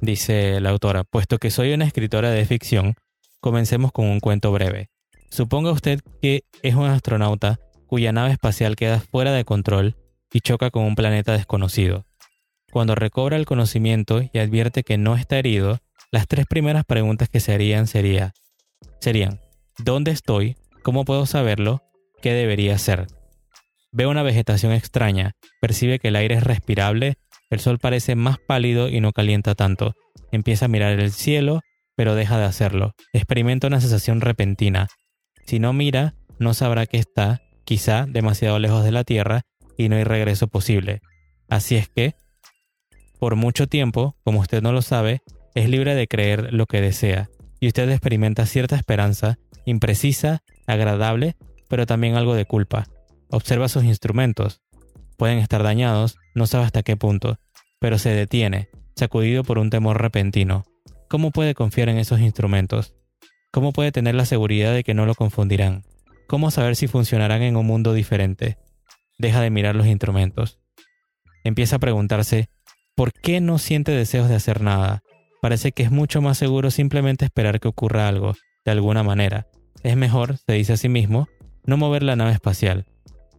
Dice 0.01 0.61
la 0.61 0.71
autora, 0.71 1.05
puesto 1.05 1.39
que 1.39 1.51
soy 1.51 1.73
una 1.73 1.87
escritora 1.87 2.31
de 2.31 2.45
ficción, 2.45 2.95
comencemos 3.41 3.93
con 3.93 4.07
un 4.07 4.21
cuento 4.21 4.53
breve. 4.53 4.91
Suponga 5.31 5.73
usted 5.73 6.01
que 6.21 6.43
es 6.63 6.75
un 6.75 6.87
astronauta 6.87 7.59
cuya 7.87 8.13
nave 8.13 8.33
espacial 8.33 8.77
queda 8.77 9.01
fuera 9.01 9.33
de 9.33 9.45
control 9.45 9.97
y 10.33 10.41
choca 10.41 10.71
con 10.71 10.85
un 10.85 10.95
planeta 10.95 11.33
desconocido. 11.33 12.07
Cuando 12.71 12.95
recobra 12.95 13.37
el 13.37 13.47
conocimiento 13.47 14.23
y 14.33 14.39
advierte 14.39 14.85
que 14.85 14.97
no 14.97 15.17
está 15.17 15.39
herido, 15.39 15.81
las 16.13 16.27
tres 16.27 16.47
primeras 16.47 16.85
preguntas 16.85 17.29
que 17.29 17.41
se 17.41 17.53
harían 17.53 17.87
sería, 17.87 18.33
serían, 19.01 19.41
¿dónde 19.79 20.13
estoy? 20.13 20.57
¿Cómo 20.83 21.05
puedo 21.05 21.27
saberlo? 21.27 21.83
¿Qué 22.23 22.33
debería 22.33 22.75
hacer? 22.75 23.07
Ve 23.93 24.07
una 24.07 24.23
vegetación 24.23 24.73
extraña, 24.73 25.33
percibe 25.61 25.99
que 25.99 26.09
el 26.09 26.17
aire 26.17 26.37
es 26.37 26.45
respirable, 26.45 27.15
el 27.51 27.59
sol 27.59 27.79
parece 27.79 28.15
más 28.15 28.39
pálido 28.39 28.89
y 28.89 29.01
no 29.01 29.13
calienta 29.13 29.57
tanto. 29.57 29.95
Empieza 30.31 30.67
a 30.67 30.69
mirar 30.69 30.99
el 31.01 31.11
cielo, 31.11 31.61
pero 31.97 32.15
deja 32.15 32.39
de 32.39 32.45
hacerlo. 32.45 32.95
Experimenta 33.13 33.67
una 33.67 33.81
sensación 33.81 34.21
repentina. 34.21 34.87
Si 35.47 35.59
no 35.59 35.73
mira, 35.73 36.15
no 36.39 36.55
sabrá 36.55 36.87
que 36.87 36.99
está, 36.99 37.41
quizá, 37.65 38.07
demasiado 38.07 38.61
lejos 38.61 38.85
de 38.85 38.93
la 38.93 39.03
Tierra 39.03 39.43
y 39.81 39.89
no 39.89 39.97
hay 39.97 40.05
regreso 40.05 40.47
posible. 40.47 41.01
Así 41.49 41.75
es 41.77 41.89
que, 41.89 42.15
por 43.19 43.35
mucho 43.35 43.67
tiempo, 43.67 44.15
como 44.25 44.41
usted 44.41 44.61
no 44.61 44.73
lo 44.73 44.83
sabe, 44.83 45.23
es 45.55 45.71
libre 45.71 45.95
de 45.95 46.07
creer 46.07 46.53
lo 46.53 46.67
que 46.67 46.83
desea, 46.83 47.31
y 47.61 47.69
usted 47.69 47.89
experimenta 47.89 48.45
cierta 48.45 48.77
esperanza, 48.77 49.39
imprecisa, 49.65 50.43
agradable, 50.67 51.37
pero 51.67 51.87
también 51.87 52.17
algo 52.17 52.35
de 52.35 52.45
culpa. 52.45 52.89
Observa 53.31 53.69
sus 53.69 53.85
instrumentos. 53.85 54.61
Pueden 55.17 55.39
estar 55.39 55.63
dañados, 55.63 56.19
no 56.35 56.47
sabe 56.47 56.65
hasta 56.65 56.83
qué 56.83 56.97
punto, 56.97 57.39
pero 57.79 57.97
se 57.97 58.11
detiene, 58.11 58.69
sacudido 58.97 59.45
por 59.45 59.59
un 59.59 59.71
temor 59.71 60.01
repentino. 60.01 60.65
¿Cómo 61.09 61.31
puede 61.31 61.55
confiar 61.55 61.89
en 61.89 61.97
esos 61.97 62.21
instrumentos? 62.21 62.95
¿Cómo 63.51 63.73
puede 63.73 63.93
tener 63.93 64.15
la 64.15 64.27
seguridad 64.27 64.75
de 64.75 64.85
que 64.85 64.93
no 64.93 65.07
lo 65.07 65.15
confundirán? 65.15 65.85
¿Cómo 66.29 66.51
saber 66.51 66.77
si 66.77 66.87
funcionarán 66.87 67.41
en 67.41 67.57
un 67.57 67.67
mundo 67.67 67.95
diferente? 67.95 68.59
Deja 69.21 69.43
de 69.43 69.50
mirar 69.50 69.77
los 69.77 69.87
instrumentos. 69.87 70.59
Empieza 71.45 71.77
a 71.77 71.81
preguntarse, 71.81 72.49
¿por 72.97 73.12
qué 73.12 73.41
no 73.41 73.59
siente 73.59 73.93
deseos 73.93 74.29
de 74.29 74.35
hacer 74.35 74.62
nada? 74.62 75.03
Parece 75.43 75.73
que 75.73 75.83
es 75.83 75.91
mucho 75.91 76.23
más 76.23 76.39
seguro 76.39 76.71
simplemente 76.71 77.27
esperar 77.27 77.61
que 77.61 77.69
ocurra 77.69 78.09
algo, 78.09 78.35
de 78.65 78.73
alguna 78.73 79.03
manera. 79.03 79.47
Es 79.83 79.97
mejor, 79.97 80.39
se 80.39 80.55
dice 80.55 80.73
a 80.73 80.77
sí 80.77 80.89
mismo, 80.89 81.29
no 81.65 81.77
mover 81.77 82.03
la 82.03 82.17
nave 82.17 82.33
espacial. 82.33 82.87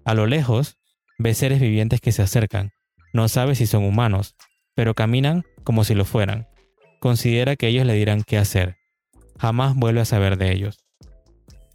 A 0.05 0.13
lo 0.13 0.27
lejos, 0.27 0.77
ve 1.17 1.33
seres 1.33 1.59
vivientes 1.59 1.99
que 1.99 2.11
se 2.11 2.21
acercan. 2.21 2.71
No 3.13 3.27
sabe 3.27 3.55
si 3.55 3.65
son 3.65 3.83
humanos, 3.83 4.35
pero 4.75 4.93
caminan 4.93 5.43
como 5.63 5.83
si 5.83 5.95
lo 5.95 6.05
fueran. 6.05 6.47
Considera 6.99 7.55
que 7.55 7.67
ellos 7.67 7.85
le 7.85 7.93
dirán 7.93 8.21
qué 8.21 8.37
hacer. 8.37 8.77
Jamás 9.39 9.75
vuelve 9.75 10.01
a 10.01 10.05
saber 10.05 10.37
de 10.37 10.51
ellos. 10.51 10.77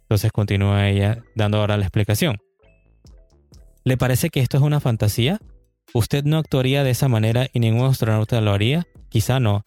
Entonces 0.03 0.31
continúa 0.31 0.87
ella 0.87 1.23
dando 1.35 1.59
ahora 1.59 1.75
la 1.75 1.83
explicación. 1.83 2.37
¿Le 3.87 3.95
parece 3.95 4.29
que 4.29 4.41
esto 4.41 4.57
es 4.57 4.63
una 4.63 4.81
fantasía? 4.81 5.39
¿Usted 5.93 6.25
no 6.25 6.39
actuaría 6.39 6.83
de 6.83 6.89
esa 6.89 7.07
manera 7.07 7.47
y 7.53 7.61
ningún 7.61 7.85
astronauta 7.85 8.41
lo 8.41 8.51
haría? 8.51 8.85
Quizá 9.07 9.39
no, 9.39 9.63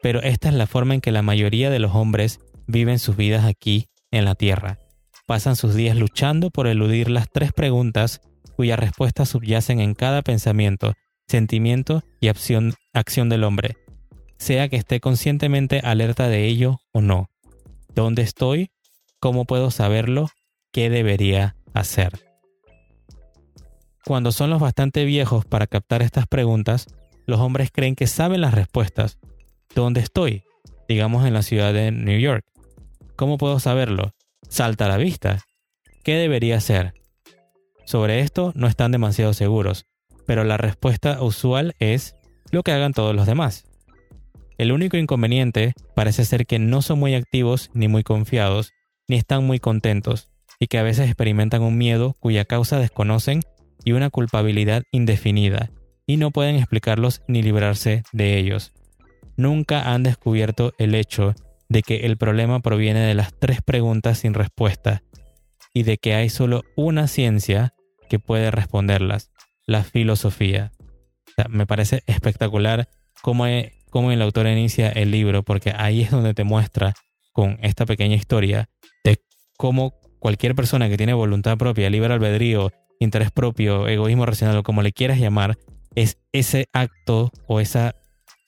pero 0.00 0.22
esta 0.22 0.48
es 0.48 0.54
la 0.54 0.66
forma 0.66 0.94
en 0.94 1.02
que 1.02 1.12
la 1.12 1.20
mayoría 1.20 1.68
de 1.68 1.78
los 1.78 1.94
hombres 1.94 2.40
viven 2.66 2.98
sus 2.98 3.14
vidas 3.14 3.44
aquí 3.44 3.90
en 4.10 4.24
la 4.24 4.34
Tierra. 4.36 4.78
pasan 5.26 5.54
sus 5.54 5.74
días 5.74 5.98
luchando 5.98 6.48
por 6.48 6.66
eludir 6.66 7.10
las 7.10 7.28
tres 7.30 7.52
preguntas 7.52 8.22
cuyas 8.56 8.78
respuestas 8.78 9.28
subyacen 9.28 9.80
en 9.80 9.92
cada 9.92 10.22
pensamiento, 10.22 10.94
sentimiento 11.26 12.02
y 12.22 12.28
acción, 12.28 12.72
del 13.28 13.44
hombre, 13.44 13.76
sea 14.38 14.70
que 14.70 14.76
esté 14.76 14.98
conscientemente 14.98 15.80
alerta 15.80 16.28
de 16.28 16.46
ello 16.46 16.80
o 16.92 17.02
no. 17.02 17.28
¿Dónde 17.94 18.22
estoy? 18.22 18.70
¿Cómo 19.20 19.44
puedo 19.44 19.70
saberlo? 19.70 20.30
¿Qué 20.72 20.88
debería 20.88 21.54
hacer? 21.74 22.27
Cuando 24.08 24.32
son 24.32 24.48
los 24.48 24.58
bastante 24.58 25.04
viejos 25.04 25.44
para 25.44 25.66
captar 25.66 26.00
estas 26.00 26.26
preguntas, 26.26 26.86
los 27.26 27.40
hombres 27.40 27.68
creen 27.70 27.94
que 27.94 28.06
saben 28.06 28.40
las 28.40 28.54
respuestas. 28.54 29.18
¿Dónde 29.74 30.00
estoy? 30.00 30.44
Digamos 30.88 31.26
en 31.26 31.34
la 31.34 31.42
ciudad 31.42 31.74
de 31.74 31.90
New 31.92 32.18
York. 32.18 32.42
¿Cómo 33.16 33.36
puedo 33.36 33.60
saberlo? 33.60 34.14
Salta 34.48 34.86
a 34.86 34.88
la 34.88 34.96
vista. 34.96 35.44
¿Qué 36.04 36.14
debería 36.14 36.56
hacer? 36.56 36.94
Sobre 37.84 38.20
esto 38.20 38.52
no 38.54 38.66
están 38.66 38.92
demasiado 38.92 39.34
seguros, 39.34 39.84
pero 40.26 40.42
la 40.42 40.56
respuesta 40.56 41.22
usual 41.22 41.74
es 41.78 42.14
lo 42.50 42.62
que 42.62 42.72
hagan 42.72 42.94
todos 42.94 43.14
los 43.14 43.26
demás. 43.26 43.66
El 44.56 44.72
único 44.72 44.96
inconveniente 44.96 45.74
parece 45.94 46.24
ser 46.24 46.46
que 46.46 46.58
no 46.58 46.80
son 46.80 46.98
muy 46.98 47.14
activos 47.14 47.68
ni 47.74 47.88
muy 47.88 48.04
confiados, 48.04 48.72
ni 49.06 49.16
están 49.16 49.44
muy 49.44 49.58
contentos, 49.58 50.30
y 50.58 50.68
que 50.68 50.78
a 50.78 50.82
veces 50.82 51.08
experimentan 51.08 51.60
un 51.60 51.76
miedo 51.76 52.16
cuya 52.20 52.46
causa 52.46 52.78
desconocen 52.78 53.42
y 53.84 53.92
una 53.92 54.10
culpabilidad 54.10 54.82
indefinida, 54.92 55.70
y 56.06 56.16
no 56.16 56.30
pueden 56.30 56.56
explicarlos 56.56 57.22
ni 57.28 57.42
librarse 57.42 58.02
de 58.12 58.38
ellos. 58.38 58.72
Nunca 59.36 59.92
han 59.92 60.02
descubierto 60.02 60.72
el 60.78 60.94
hecho 60.94 61.34
de 61.68 61.82
que 61.82 62.06
el 62.06 62.16
problema 62.16 62.60
proviene 62.60 63.00
de 63.00 63.14
las 63.14 63.32
tres 63.38 63.60
preguntas 63.62 64.18
sin 64.18 64.34
respuesta, 64.34 65.02
y 65.74 65.82
de 65.82 65.98
que 65.98 66.14
hay 66.14 66.28
solo 66.28 66.64
una 66.76 67.06
ciencia 67.06 67.74
que 68.08 68.18
puede 68.18 68.50
responderlas, 68.50 69.30
la 69.66 69.84
filosofía. 69.84 70.72
me 71.48 71.66
parece 71.66 72.02
espectacular 72.06 72.88
cómo, 73.22 73.44
cómo 73.90 74.10
el 74.10 74.22
autor 74.22 74.46
inicia 74.46 74.88
el 74.88 75.10
libro, 75.10 75.42
porque 75.42 75.72
ahí 75.76 76.02
es 76.02 76.10
donde 76.10 76.34
te 76.34 76.44
muestra 76.44 76.94
con 77.32 77.58
esta 77.62 77.86
pequeña 77.86 78.16
historia 78.16 78.68
de 79.04 79.18
cómo 79.56 80.00
cualquier 80.18 80.54
persona 80.54 80.88
que 80.88 80.96
tiene 80.96 81.14
voluntad 81.14 81.56
propia, 81.58 81.90
libre 81.90 82.12
albedrío, 82.12 82.72
interés 82.98 83.30
propio, 83.30 83.88
egoísmo 83.88 84.26
racional 84.26 84.56
o 84.56 84.62
como 84.62 84.82
le 84.82 84.92
quieras 84.92 85.18
llamar, 85.18 85.58
es 85.94 86.18
ese 86.32 86.66
acto 86.72 87.30
o 87.46 87.60
esa, 87.60 87.94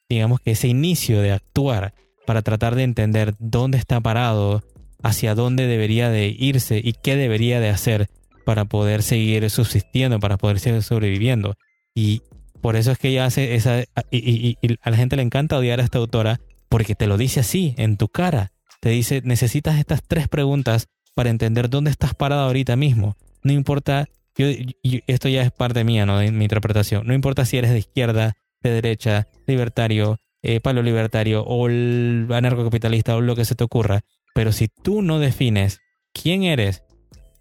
digamos 0.09 0.40
que 0.40 0.52
ese 0.52 0.69
inicio 0.69 1.21
de 1.21 1.33
actuar 1.33 1.95
para 2.26 2.42
tratar 2.42 2.75
de 2.75 2.85
entender 2.85 3.35
dónde 3.38 3.78
está 3.78 4.00
parado, 4.00 4.62
hacia 5.02 5.35
dónde 5.35 5.66
debería 5.66 6.11
de 6.11 6.28
irse 6.28 6.80
y 6.83 6.92
qué 6.92 7.16
debería 7.16 7.61
de 7.61 7.71
hacer 7.71 8.09
para 8.45 8.64
poder 8.64 9.02
seguir 9.02 9.49
subsistiendo, 9.50 10.21
para 10.21 10.37
poder 10.37 10.61
seguir 10.61 10.83
sobreviviendo. 10.83 11.57
Y 11.95 12.23
por 12.61 12.76
eso 12.76 12.92
es 12.92 12.99
que 12.99 13.09
ella 13.09 13.25
hace 13.25 13.54
esa... 13.54 13.85
Y, 14.11 14.59
a 14.83 14.90
la 14.90 14.97
gente 14.97 15.16
le 15.16 15.23
encanta 15.23 15.59
odiar 15.59 15.80
a 15.80 15.85
esta 15.85 15.99
autora 15.99 16.40
porque 16.69 16.95
te 16.95 17.07
lo 17.07 17.16
dice 17.16 17.40
así, 17.40 17.75
en 17.78 17.97
tu 17.97 18.09
cara. 18.09 18.52
Te 18.80 18.90
dice, 18.90 19.23
necesitas 19.25 19.78
estas 19.78 20.02
tres 20.07 20.28
preguntas 20.28 20.88
para 21.14 21.30
entender 21.30 21.69
dónde 21.69 21.90
estás 21.90 22.14
parado 22.14 22.42
ahorita 22.42 22.76
mismo. 22.76 23.16
No 23.42 23.52
importa, 23.52 24.09
yo, 24.40 25.02
esto 25.06 25.28
ya 25.28 25.42
es 25.42 25.52
parte 25.52 25.85
mía, 25.85 26.06
¿no? 26.06 26.18
De 26.18 26.30
mi 26.30 26.44
interpretación. 26.44 27.06
No 27.06 27.14
importa 27.14 27.44
si 27.44 27.59
eres 27.59 27.70
de 27.70 27.78
izquierda, 27.78 28.35
de 28.62 28.70
derecha, 28.70 29.28
libertario, 29.47 30.18
eh, 30.42 30.61
palo 30.61 30.82
libertario 30.82 31.44
o 31.47 31.66
anarcocapitalista 31.66 33.16
o 33.16 33.20
lo 33.20 33.37
que 33.37 33.44
se 33.44 33.54
te 33.54 33.64
ocurra. 33.64 34.00
Pero 34.35 34.52
si 34.52 34.68
tú 34.68 35.02
no 35.02 35.18
defines 35.18 35.80
quién 36.12 36.44
eres, 36.44 36.82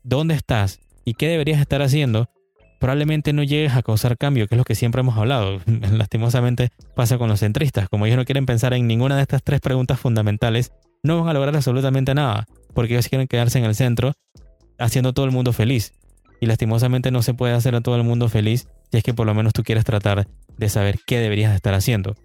dónde 0.04 0.36
estás 0.36 0.80
y 1.06 1.14
qué 1.14 1.28
deberías 1.28 1.62
estar 1.62 1.82
haciendo, 1.82 2.30
probablemente 2.80 3.34
no 3.34 3.44
llegues 3.44 3.74
a 3.74 3.84
causar 3.84 4.18
cambio, 4.18 4.48
que 4.48 4.56
es 4.56 4.58
lo 4.58 4.66
que 4.66 4.76
siempre 4.76 5.02
hemos 5.02 5.18
hablado. 5.18 5.60
Lastimosamente 5.92 6.70
pasa 6.96 7.18
con 7.18 7.30
los 7.30 7.40
centristas. 7.40 7.90
Como 7.90 8.06
ellos 8.06 8.18
no 8.18 8.26
quieren 8.26 8.46
pensar 8.46 8.74
en 8.74 8.88
ninguna 8.88 9.16
de 9.16 9.22
estas 9.22 9.44
tres 9.44 9.62
preguntas 9.62 10.00
fundamentales, 10.00 10.74
no 11.04 11.20
van 11.20 11.30
a 11.30 11.34
lograr 11.34 11.56
absolutamente 11.56 12.14
nada, 12.14 12.46
porque 12.74 12.94
ellos 12.94 13.08
quieren 13.08 13.28
quedarse 13.28 13.60
en 13.60 13.66
el 13.66 13.76
centro 13.76 14.14
haciendo 14.78 15.14
todo 15.14 15.26
el 15.26 15.32
mundo 15.32 15.54
feliz. 15.54 15.94
Y 16.40 16.46
lastimosamente 16.46 17.12
no 17.12 17.22
se 17.22 17.34
puede 17.34 17.54
hacer 17.54 17.76
a 17.76 17.82
todo 17.82 17.96
el 17.96 18.04
mundo 18.04 18.30
feliz 18.30 18.68
si 18.92 18.98
es 18.98 19.04
que 19.04 19.14
por 19.14 19.26
lo 19.26 19.34
menos 19.34 19.54
tú 19.54 19.64
quieres 19.64 19.86
tratar 19.86 20.28
de 20.58 20.70
saber 20.70 21.00
qué 21.06 21.20
deberías 21.20 21.54
estar 21.54 21.74
haciendo. 21.74 22.16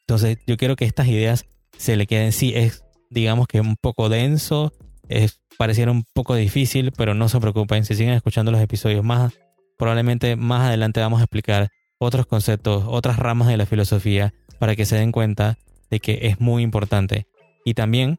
Entonces 0.00 0.38
yo 0.46 0.56
quiero 0.56 0.76
que 0.76 0.84
estas 0.84 1.06
ideas 1.08 1.46
se 1.76 1.96
le 1.96 2.06
queden, 2.06 2.32
sí, 2.32 2.52
es 2.54 2.84
digamos 3.10 3.46
que 3.46 3.60
un 3.60 3.76
poco 3.76 4.08
denso, 4.08 4.72
es, 5.08 5.40
pareciera 5.56 5.92
un 5.92 6.04
poco 6.14 6.34
difícil, 6.34 6.92
pero 6.96 7.14
no 7.14 7.28
se 7.28 7.40
preocupen, 7.40 7.84
si 7.84 7.94
siguen 7.94 8.14
escuchando 8.14 8.50
los 8.50 8.60
episodios 8.60 9.04
más 9.04 9.32
probablemente 9.78 10.36
más 10.36 10.66
adelante 10.66 11.00
vamos 11.00 11.20
a 11.20 11.24
explicar 11.24 11.70
otros 11.98 12.26
conceptos, 12.26 12.84
otras 12.86 13.18
ramas 13.18 13.48
de 13.48 13.56
la 13.56 13.64
filosofía 13.64 14.34
para 14.58 14.76
que 14.76 14.84
se 14.84 14.96
den 14.96 15.12
cuenta 15.12 15.56
de 15.88 16.00
que 16.00 16.18
es 16.22 16.40
muy 16.40 16.62
importante. 16.62 17.26
Y 17.64 17.74
también, 17.74 18.18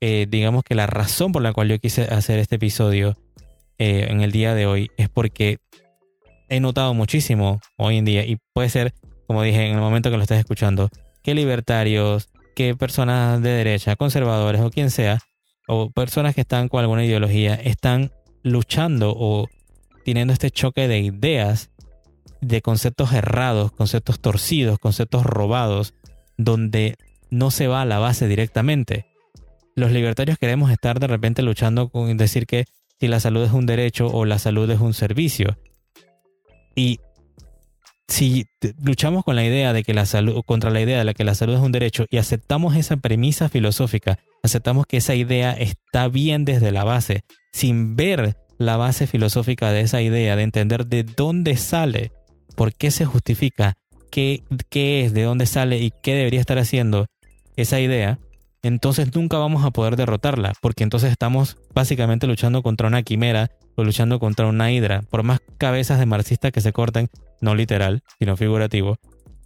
eh, 0.00 0.26
digamos 0.28 0.62
que 0.64 0.74
la 0.74 0.86
razón 0.86 1.32
por 1.32 1.42
la 1.42 1.52
cual 1.52 1.68
yo 1.68 1.78
quise 1.78 2.02
hacer 2.04 2.38
este 2.38 2.56
episodio 2.56 3.16
eh, 3.80 4.08
en 4.10 4.20
el 4.20 4.30
día 4.30 4.54
de 4.54 4.66
hoy 4.66 4.90
es 4.98 5.08
porque 5.08 5.56
he 6.50 6.60
notado 6.60 6.92
muchísimo 6.92 7.62
hoy 7.78 7.96
en 7.96 8.04
día, 8.04 8.26
y 8.26 8.36
puede 8.52 8.68
ser, 8.68 8.92
como 9.26 9.42
dije 9.42 9.66
en 9.66 9.76
el 9.76 9.80
momento 9.80 10.10
que 10.10 10.18
lo 10.18 10.22
estás 10.22 10.38
escuchando, 10.38 10.90
que 11.22 11.34
libertarios, 11.34 12.28
que 12.54 12.76
personas 12.76 13.40
de 13.40 13.48
derecha, 13.48 13.96
conservadores 13.96 14.60
o 14.60 14.70
quien 14.70 14.90
sea, 14.90 15.20
o 15.66 15.88
personas 15.90 16.34
que 16.34 16.42
están 16.42 16.68
con 16.68 16.80
alguna 16.80 17.06
ideología, 17.06 17.54
están 17.54 18.12
luchando 18.42 19.14
o 19.16 19.48
teniendo 20.04 20.34
este 20.34 20.50
choque 20.50 20.86
de 20.86 20.98
ideas, 20.98 21.70
de 22.42 22.60
conceptos 22.60 23.14
errados, 23.14 23.72
conceptos 23.72 24.20
torcidos, 24.20 24.78
conceptos 24.78 25.24
robados, 25.24 25.94
donde 26.36 26.96
no 27.30 27.50
se 27.50 27.66
va 27.66 27.80
a 27.80 27.86
la 27.86 27.98
base 27.98 28.28
directamente. 28.28 29.06
Los 29.74 29.90
libertarios 29.90 30.36
queremos 30.36 30.70
estar 30.70 31.00
de 31.00 31.06
repente 31.06 31.40
luchando 31.40 31.88
con 31.88 32.14
decir 32.18 32.46
que 32.46 32.66
si 33.00 33.08
la 33.08 33.18
salud 33.18 33.42
es 33.42 33.52
un 33.52 33.64
derecho 33.64 34.08
o 34.08 34.26
la 34.26 34.38
salud 34.38 34.70
es 34.70 34.78
un 34.78 34.92
servicio. 34.92 35.56
Y 36.76 37.00
si 38.08 38.44
luchamos 38.82 39.24
con 39.24 39.36
la 39.36 39.44
idea 39.44 39.72
de 39.72 39.82
que 39.82 39.94
la 39.94 40.04
salud, 40.04 40.42
contra 40.44 40.70
la 40.70 40.80
idea 40.80 41.02
de 41.02 41.14
que 41.14 41.24
la 41.24 41.34
salud 41.34 41.54
es 41.54 41.60
un 41.60 41.72
derecho 41.72 42.04
y 42.10 42.18
aceptamos 42.18 42.76
esa 42.76 42.98
premisa 42.98 43.48
filosófica, 43.48 44.18
aceptamos 44.42 44.86
que 44.86 44.98
esa 44.98 45.14
idea 45.14 45.52
está 45.52 46.08
bien 46.08 46.44
desde 46.44 46.72
la 46.72 46.84
base, 46.84 47.22
sin 47.52 47.96
ver 47.96 48.36
la 48.58 48.76
base 48.76 49.06
filosófica 49.06 49.70
de 49.72 49.80
esa 49.80 50.02
idea, 50.02 50.36
de 50.36 50.42
entender 50.42 50.86
de 50.86 51.04
dónde 51.04 51.56
sale, 51.56 52.12
por 52.54 52.74
qué 52.74 52.90
se 52.90 53.06
justifica, 53.06 53.74
qué, 54.10 54.42
qué 54.68 55.04
es, 55.04 55.14
de 55.14 55.22
dónde 55.22 55.46
sale 55.46 55.78
y 55.78 55.90
qué 56.02 56.14
debería 56.14 56.40
estar 56.40 56.58
haciendo 56.58 57.06
esa 57.56 57.80
idea, 57.80 58.18
entonces 58.62 59.14
nunca 59.14 59.38
vamos 59.38 59.64
a 59.64 59.70
poder 59.70 59.96
derrotarla, 59.96 60.52
porque 60.60 60.84
entonces 60.84 61.10
estamos 61.10 61.56
básicamente 61.74 62.26
luchando 62.26 62.62
contra 62.62 62.88
una 62.88 63.02
quimera 63.02 63.50
o 63.76 63.84
luchando 63.84 64.18
contra 64.18 64.46
una 64.46 64.70
hidra. 64.70 65.02
Por 65.02 65.22
más 65.22 65.40
cabezas 65.58 65.98
de 65.98 66.06
marxistas 66.06 66.52
que 66.52 66.60
se 66.60 66.72
corten, 66.72 67.08
no 67.40 67.54
literal, 67.54 68.02
sino 68.18 68.36
figurativo, 68.36 68.98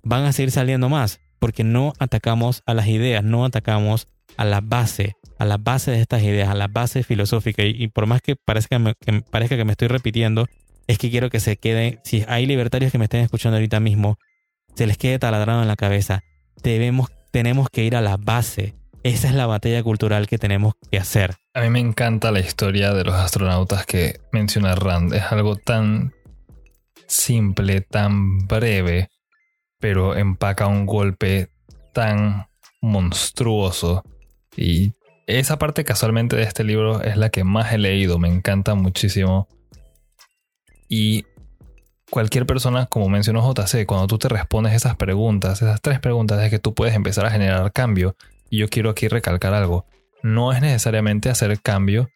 van 0.02 0.24
a 0.24 0.32
seguir 0.32 0.50
saliendo 0.50 0.88
más, 0.88 1.20
porque 1.38 1.64
no 1.64 1.92
atacamos 1.98 2.62
a 2.66 2.74
las 2.74 2.88
ideas, 2.88 3.22
no 3.22 3.44
atacamos 3.44 4.08
a 4.36 4.44
la 4.44 4.60
base, 4.60 5.16
a 5.38 5.44
la 5.44 5.58
base 5.58 5.90
de 5.90 6.00
estas 6.00 6.22
ideas, 6.22 6.48
a 6.48 6.54
la 6.54 6.68
base 6.68 7.02
filosófica. 7.02 7.62
Y, 7.64 7.88
por 7.88 8.06
más 8.06 8.20
que 8.20 8.36
parezca, 8.36 8.78
que 9.00 9.22
parezca 9.22 9.56
que 9.56 9.64
me 9.64 9.72
estoy 9.72 9.88
repitiendo, 9.88 10.46
es 10.86 10.98
que 10.98 11.10
quiero 11.10 11.30
que 11.30 11.40
se 11.40 11.56
quede, 11.56 12.00
si 12.04 12.24
hay 12.28 12.46
libertarios 12.46 12.92
que 12.92 12.98
me 12.98 13.04
estén 13.04 13.20
escuchando 13.20 13.56
ahorita 13.56 13.80
mismo, 13.80 14.18
se 14.74 14.86
les 14.86 14.98
quede 14.98 15.18
taladrado 15.18 15.62
en 15.62 15.68
la 15.68 15.76
cabeza. 15.76 16.22
Debemos, 16.62 17.10
tenemos 17.30 17.68
que 17.70 17.84
ir 17.84 17.96
a 17.96 18.00
la 18.00 18.16
base. 18.16 18.74
Esa 19.04 19.28
es 19.28 19.34
la 19.34 19.46
batalla 19.46 19.82
cultural 19.82 20.26
que 20.26 20.38
tenemos 20.38 20.74
que 20.90 20.96
hacer. 20.98 21.36
A 21.52 21.60
mí 21.60 21.68
me 21.68 21.78
encanta 21.78 22.32
la 22.32 22.40
historia 22.40 22.94
de 22.94 23.04
los 23.04 23.14
astronautas 23.14 23.84
que 23.84 24.18
menciona 24.32 24.74
Rand. 24.74 25.12
Es 25.12 25.24
algo 25.30 25.56
tan 25.56 26.14
simple, 27.06 27.82
tan 27.82 28.46
breve, 28.46 29.10
pero 29.78 30.16
empaca 30.16 30.68
un 30.68 30.86
golpe 30.86 31.50
tan 31.92 32.46
monstruoso 32.80 34.02
y 34.56 34.94
esa 35.26 35.58
parte 35.58 35.84
casualmente 35.84 36.36
de 36.36 36.44
este 36.44 36.64
libro 36.64 37.02
es 37.02 37.18
la 37.18 37.28
que 37.28 37.44
más 37.44 37.74
he 37.74 37.78
leído, 37.78 38.18
me 38.18 38.28
encanta 38.28 38.74
muchísimo. 38.74 39.48
Y 40.88 41.26
cualquier 42.08 42.46
persona, 42.46 42.86
como 42.86 43.10
mencionó 43.10 43.42
JC, 43.42 43.84
cuando 43.84 44.06
tú 44.06 44.16
te 44.16 44.30
respondes 44.30 44.72
esas 44.72 44.96
preguntas, 44.96 45.60
esas 45.60 45.82
tres 45.82 46.00
preguntas, 46.00 46.42
es 46.42 46.48
que 46.48 46.58
tú 46.58 46.72
puedes 46.74 46.94
empezar 46.94 47.26
a 47.26 47.30
generar 47.30 47.70
cambio. 47.72 48.16
Yo 48.58 48.68
quiero 48.68 48.90
aquí 48.90 49.08
recalcar 49.08 49.54
algo. 49.54 49.86
No 50.22 50.52
es 50.52 50.60
necesariamente 50.60 51.30
hacer 51.30 51.60
cambio 51.60 52.08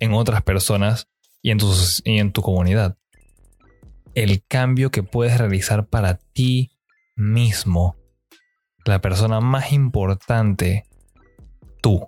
en 0.00 0.12
otras 0.12 0.42
personas 0.42 1.08
y 1.42 1.50
en 1.50 1.58
tu, 1.58 1.72
y 2.04 2.18
en 2.18 2.32
tu 2.32 2.42
comunidad. 2.42 2.96
El 4.14 4.44
cambio 4.46 4.90
que 4.90 5.02
puedes 5.02 5.38
realizar 5.38 5.86
para 5.86 6.18
ti 6.32 6.70
mismo, 7.16 7.96
la 8.84 9.00
persona 9.00 9.40
más 9.40 9.72
importante 9.72 10.84
tú, 11.82 12.06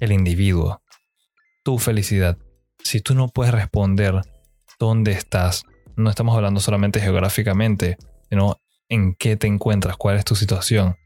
el 0.00 0.12
individuo. 0.12 0.82
tu 1.62 1.78
felicidad. 1.78 2.38
Si 2.82 3.00
tú 3.00 3.14
no 3.14 3.28
puedes 3.28 3.52
responder 3.52 4.22
dónde 4.78 5.12
estás, 5.12 5.64
no 5.96 6.08
estamos 6.08 6.34
hablando 6.34 6.60
solamente 6.60 7.00
geográficamente, 7.00 7.98
sino 8.30 8.56
en 8.88 9.14
qué 9.14 9.36
te 9.36 9.46
encuentras, 9.46 9.96
cuál 9.96 10.16
es 10.16 10.24
tu 10.24 10.34
situación, 10.34 10.96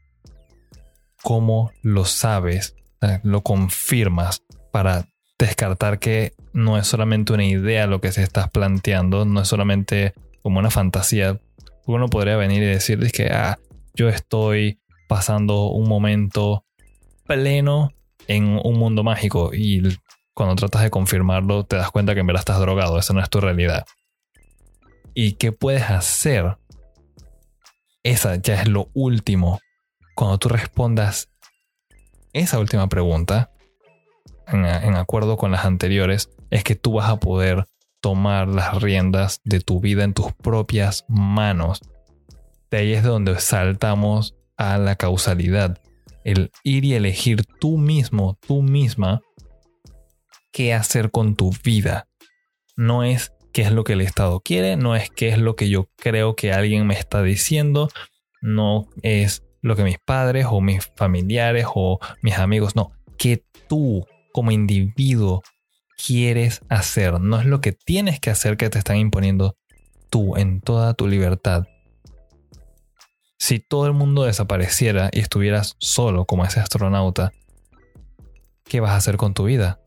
cómo 1.25 1.71
lo 1.81 2.05
sabes, 2.05 2.75
lo 3.23 3.41
confirmas 3.41 4.43
para 4.71 5.07
descartar 5.39 5.97
que 5.97 6.33
no 6.53 6.77
es 6.77 6.85
solamente 6.85 7.33
una 7.33 7.45
idea 7.45 7.87
lo 7.87 7.99
que 7.99 8.11
se 8.11 8.21
estás 8.21 8.51
planteando, 8.51 9.25
no 9.25 9.41
es 9.41 9.47
solamente 9.47 10.13
como 10.43 10.59
una 10.59 10.69
fantasía. 10.69 11.41
Uno 11.87 12.09
podría 12.09 12.37
venir 12.37 12.61
y 12.61 12.67
decir 12.67 13.11
que 13.11 13.31
ah, 13.31 13.57
yo 13.95 14.07
estoy 14.07 14.79
pasando 15.07 15.69
un 15.69 15.89
momento 15.89 16.63
pleno 17.25 17.91
en 18.27 18.59
un 18.63 18.77
mundo 18.77 19.03
mágico 19.03 19.49
y 19.51 19.97
cuando 20.35 20.53
tratas 20.55 20.83
de 20.83 20.91
confirmarlo 20.91 21.65
te 21.65 21.75
das 21.75 21.89
cuenta 21.89 22.13
que 22.13 22.19
en 22.19 22.27
verdad 22.27 22.41
estás 22.41 22.59
drogado, 22.59 22.99
esa 22.99 23.15
no 23.15 23.19
es 23.19 23.31
tu 23.31 23.41
realidad. 23.41 23.83
¿Y 25.15 25.33
qué 25.33 25.51
puedes 25.51 25.89
hacer? 25.89 26.57
Esa 28.03 28.35
ya 28.35 28.61
es 28.61 28.67
lo 28.67 28.91
último. 28.93 29.59
Cuando 30.15 30.37
tú 30.37 30.47
respondas 30.47 31.29
esa 32.31 32.57
última 32.57 32.87
pregunta, 32.87 33.51
en, 34.47 34.65
acuerdo 34.65 35.35
con 35.35 35.51
las 35.51 35.65
anteriores, 35.65 36.29
es 36.51 36.63
que 36.63 36.75
tú 36.75 36.93
vas 36.93 37.09
a 37.09 37.19
poder 37.19 37.65
tomar 37.99 38.47
las 38.47 38.81
riendas 38.81 39.41
de 39.43 39.59
tu 39.59 39.81
vida 39.81 40.05
en 40.05 40.13
tus 40.13 40.31
propias 40.33 41.03
manos. 41.09 41.81
De 42.71 42.77
ahí 42.77 42.93
es 42.93 43.03
donde 43.03 43.39
saltamos 43.39 44.35
a 44.55 44.77
la 44.77 44.95
causalidad. 44.95 45.81
El 46.23 46.51
ir 46.63 46.85
y 46.85 46.93
elegir 46.93 47.45
tú 47.59 47.77
mismo, 47.77 48.37
tú 48.47 48.61
misma, 48.61 49.21
qué 50.53 50.73
hacer 50.73 51.11
con 51.11 51.35
tu 51.35 51.51
vida. 51.63 52.07
No 52.77 53.03
es 53.03 53.33
qué 53.51 53.63
es 53.63 53.71
lo 53.71 53.83
que 53.83 53.93
el 53.93 54.01
Estado 54.01 54.39
quiere, 54.39 54.77
no 54.77 54.95
es 54.95 55.09
qué 55.09 55.29
es 55.29 55.37
lo 55.37 55.55
que 55.55 55.69
yo 55.69 55.89
creo 55.97 56.35
que 56.35 56.53
alguien 56.53 56.87
me 56.87 56.93
está 56.93 57.21
diciendo, 57.21 57.89
no 58.41 58.87
es 59.01 59.44
lo 59.65 59.75
que 59.75 59.83
mis 59.83 59.97
padres 59.97 60.45
o 60.47 60.61
mis 60.61 60.91
familiares 60.95 61.65
o 61.73 61.99
mis 62.21 62.37
amigos, 62.37 62.75
no, 62.75 62.91
que 63.17 63.43
tú 63.67 64.05
como 64.31 64.51
individuo 64.51 65.41
quieres 65.97 66.61
hacer, 66.69 67.19
no 67.19 67.39
es 67.39 67.47
lo 67.47 67.61
que 67.61 67.71
tienes 67.71 68.19
que 68.19 68.29
hacer 68.29 68.57
que 68.57 68.69
te 68.69 68.77
están 68.77 68.97
imponiendo 68.97 69.57
tú 70.11 70.37
en 70.37 70.61
toda 70.61 70.93
tu 70.93 71.07
libertad. 71.07 71.63
Si 73.39 73.59
todo 73.59 73.87
el 73.87 73.93
mundo 73.93 74.25
desapareciera 74.25 75.09
y 75.11 75.21
estuvieras 75.21 75.75
solo 75.79 76.25
como 76.25 76.45
ese 76.45 76.59
astronauta, 76.59 77.31
¿qué 78.65 78.81
vas 78.81 78.91
a 78.91 78.97
hacer 78.97 79.17
con 79.17 79.33
tu 79.33 79.45
vida? 79.45 79.79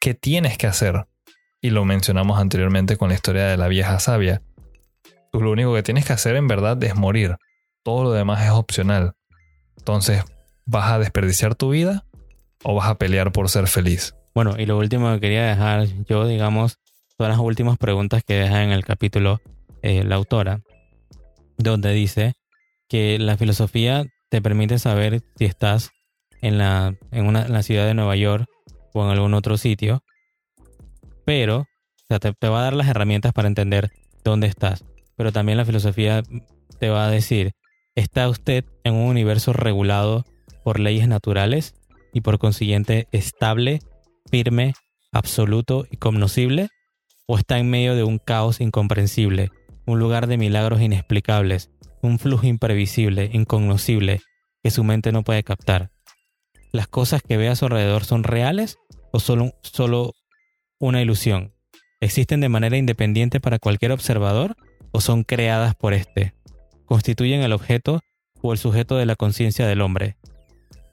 ¿Qué 0.00 0.14
tienes 0.14 0.56
que 0.56 0.66
hacer? 0.66 1.06
Y 1.60 1.68
lo 1.68 1.84
mencionamos 1.84 2.40
anteriormente 2.40 2.96
con 2.96 3.10
la 3.10 3.14
historia 3.14 3.44
de 3.44 3.58
la 3.58 3.68
vieja 3.68 4.00
sabia. 4.00 4.40
Tú 5.32 5.42
lo 5.42 5.50
único 5.50 5.74
que 5.74 5.82
tienes 5.82 6.06
que 6.06 6.14
hacer 6.14 6.34
en 6.34 6.48
verdad 6.48 6.82
es 6.82 6.96
morir. 6.96 7.36
Todo 7.82 8.04
lo 8.04 8.12
demás 8.12 8.44
es 8.44 8.50
opcional. 8.50 9.14
Entonces, 9.76 10.22
¿vas 10.66 10.92
a 10.92 10.98
desperdiciar 10.98 11.54
tu 11.54 11.70
vida 11.70 12.04
o 12.62 12.74
vas 12.74 12.88
a 12.88 12.98
pelear 12.98 13.32
por 13.32 13.48
ser 13.48 13.66
feliz? 13.68 14.14
Bueno, 14.34 14.54
y 14.58 14.66
lo 14.66 14.78
último 14.78 15.12
que 15.14 15.20
quería 15.20 15.46
dejar 15.46 15.86
yo, 16.08 16.26
digamos, 16.26 16.78
son 17.16 17.28
las 17.28 17.38
últimas 17.38 17.78
preguntas 17.78 18.22
que 18.24 18.34
deja 18.34 18.62
en 18.62 18.70
el 18.70 18.84
capítulo 18.84 19.40
eh, 19.82 20.04
la 20.04 20.16
autora, 20.16 20.60
donde 21.56 21.92
dice 21.92 22.34
que 22.88 23.18
la 23.18 23.36
filosofía 23.36 24.06
te 24.28 24.42
permite 24.42 24.78
saber 24.78 25.22
si 25.36 25.44
estás 25.44 25.90
en 26.40 26.58
la, 26.58 26.94
en, 27.10 27.26
una, 27.26 27.48
la 27.48 27.62
ciudad 27.62 27.86
de 27.86 27.94
Nueva 27.94 28.16
York 28.16 28.46
o 28.92 29.04
en 29.04 29.10
algún 29.10 29.34
otro 29.34 29.56
sitio, 29.56 30.02
pero 31.24 31.66
te, 32.06 32.18
te 32.32 32.48
va 32.48 32.60
a 32.60 32.64
dar 32.64 32.74
las 32.74 32.88
herramientas 32.88 33.32
para 33.32 33.48
entender 33.48 33.90
dónde 34.24 34.46
estás. 34.46 34.84
Pero 35.16 35.32
también 35.32 35.58
la 35.58 35.64
filosofía 35.64 36.22
te 36.78 36.88
va 36.90 37.06
a 37.06 37.10
decir, 37.10 37.52
¿está 37.98 38.28
usted 38.28 38.64
en 38.84 38.94
un 38.94 39.08
universo 39.08 39.52
regulado 39.52 40.24
por 40.62 40.78
leyes 40.78 41.08
naturales 41.08 41.74
y 42.12 42.20
por 42.20 42.38
consiguiente 42.38 43.08
estable 43.10 43.80
firme, 44.30 44.74
absoluto 45.10 45.84
y 45.90 45.96
cognoscible? 45.96 46.68
¿O 47.26 47.36
está 47.36 47.58
en 47.58 47.68
medio 47.68 47.96
de 47.96 48.04
un 48.04 48.18
caos 48.18 48.60
incomprensible, 48.60 49.50
un 49.84 49.98
lugar 49.98 50.28
de 50.28 50.38
milagros 50.38 50.80
inexplicables, 50.80 51.70
un 52.00 52.20
flujo 52.20 52.46
imprevisible, 52.46 53.30
incognoscible, 53.32 54.20
que 54.62 54.70
su 54.70 54.84
mente 54.84 55.10
no 55.10 55.24
puede 55.24 55.42
captar? 55.42 55.90
¿Las 56.70 56.86
cosas 56.86 57.20
que 57.20 57.36
ve 57.36 57.48
a 57.48 57.56
su 57.56 57.64
alrededor 57.64 58.04
son 58.04 58.22
reales 58.22 58.78
o 59.12 59.18
solo, 59.18 59.54
solo 59.62 60.14
una 60.78 61.02
ilusión? 61.02 61.52
¿Existen 62.00 62.40
de 62.40 62.48
manera 62.48 62.76
independiente 62.76 63.40
para 63.40 63.58
cualquier 63.58 63.90
observador 63.90 64.54
o 64.92 65.00
son 65.00 65.24
creadas 65.24 65.74
por 65.74 65.94
éste? 65.94 66.37
¿Constituyen 66.88 67.42
el 67.42 67.52
objeto 67.52 68.00
o 68.40 68.52
el 68.52 68.58
sujeto 68.58 68.96
de 68.96 69.04
la 69.04 69.14
conciencia 69.14 69.66
del 69.66 69.82
hombre? 69.82 70.16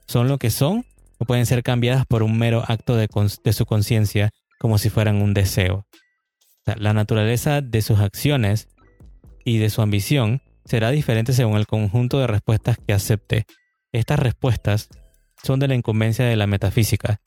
¿Son 0.06 0.28
lo 0.28 0.36
que 0.36 0.50
son 0.50 0.84
o 1.18 1.24
pueden 1.24 1.46
ser 1.46 1.62
cambiadas 1.62 2.04
por 2.04 2.22
un 2.22 2.36
mero 2.36 2.62
acto 2.68 2.96
de, 2.96 3.08
su 3.54 3.64
conciencia 3.64 4.30
como 4.58 4.76
si 4.76 4.90
fueran 4.90 5.22
un 5.22 5.32
deseo. 5.32 5.86
la 6.66 6.92
naturaleza 6.92 7.62
de 7.62 7.80
sus 7.80 8.00
acciones 8.00 8.68
y 9.42 9.56
de 9.56 9.70
su 9.70 9.80
ambición 9.80 10.42
será 10.66 10.90
diferente 10.90 11.32
según 11.32 11.56
el 11.56 11.66
conjunto 11.66 12.18
de 12.18 12.26
respuestas 12.26 12.76
que 12.84 12.92
acepte. 12.92 13.46
Estas 13.90 14.18
respuestas 14.18 14.90
son 15.42 15.60
de 15.60 15.68
la 15.68 15.76
incumbencia 15.76 16.26
de 16.26 16.36
la 16.36 16.46
metafísica, 16.46 17.20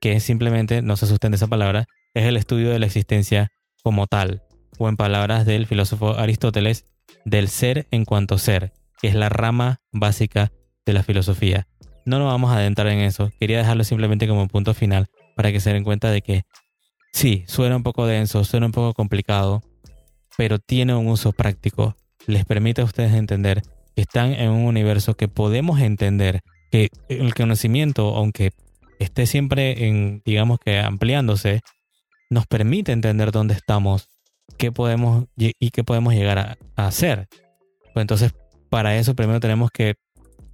que 0.00 0.20
simplemente, 0.20 0.80
no 0.80 0.96
se 0.96 1.06
asusten 1.06 1.32
de 1.32 1.36
esa 1.36 1.48
palabra, 1.48 1.86
es 2.14 2.26
el 2.26 2.36
estudio 2.36 2.70
de 2.70 2.78
la 2.78 2.86
existencia 2.86 3.48
como 3.82 4.06
tal, 4.06 4.42
o 4.78 4.88
en 4.88 4.96
palabras 4.96 5.44
del 5.44 5.66
filósofo 5.66 6.16
Aristóteles, 6.18 6.86
del 7.24 7.48
ser 7.48 7.86
en 7.90 8.04
cuanto 8.04 8.38
ser, 8.38 8.72
que 9.00 9.08
es 9.08 9.14
la 9.14 9.28
rama 9.28 9.80
básica 9.92 10.52
de 10.84 10.92
la 10.92 11.02
filosofía. 11.02 11.66
No 12.04 12.18
nos 12.18 12.28
vamos 12.28 12.50
a 12.50 12.56
adentrar 12.56 12.88
en 12.88 13.00
eso. 13.00 13.30
Quería 13.38 13.58
dejarlo 13.58 13.84
simplemente 13.84 14.26
como 14.26 14.48
punto 14.48 14.74
final 14.74 15.06
para 15.36 15.52
que 15.52 15.60
se 15.60 15.72
den 15.72 15.84
cuenta 15.84 16.10
de 16.10 16.22
que 16.22 16.42
sí, 17.12 17.44
suena 17.46 17.76
un 17.76 17.82
poco 17.82 18.06
denso, 18.06 18.44
suena 18.44 18.66
un 18.66 18.72
poco 18.72 18.94
complicado, 18.94 19.62
pero 20.36 20.58
tiene 20.58 20.94
un 20.94 21.08
uso 21.08 21.32
práctico. 21.32 21.96
Les 22.26 22.44
permite 22.44 22.82
a 22.82 22.84
ustedes 22.84 23.12
entender 23.12 23.62
que 23.94 24.02
están 24.02 24.32
en 24.32 24.50
un 24.50 24.66
universo 24.66 25.14
que 25.14 25.28
podemos 25.28 25.80
entender, 25.80 26.40
que 26.70 26.88
el 27.08 27.34
conocimiento, 27.34 28.14
aunque 28.16 28.52
esté 28.98 29.26
siempre 29.26 29.86
en, 29.86 30.22
digamos 30.24 30.58
que 30.58 30.78
ampliándose, 30.78 31.60
nos 32.30 32.46
permite 32.46 32.92
entender 32.92 33.30
dónde 33.30 33.54
estamos, 33.54 34.08
qué 34.58 34.72
podemos 34.72 35.26
y 35.36 35.70
qué 35.70 35.84
podemos 35.84 36.14
llegar 36.14 36.38
a, 36.38 36.56
hacer. 36.76 37.28
Pues 37.92 38.02
entonces, 38.02 38.32
para 38.70 38.96
eso 38.96 39.14
primero 39.14 39.40
tenemos 39.40 39.70
que 39.70 39.94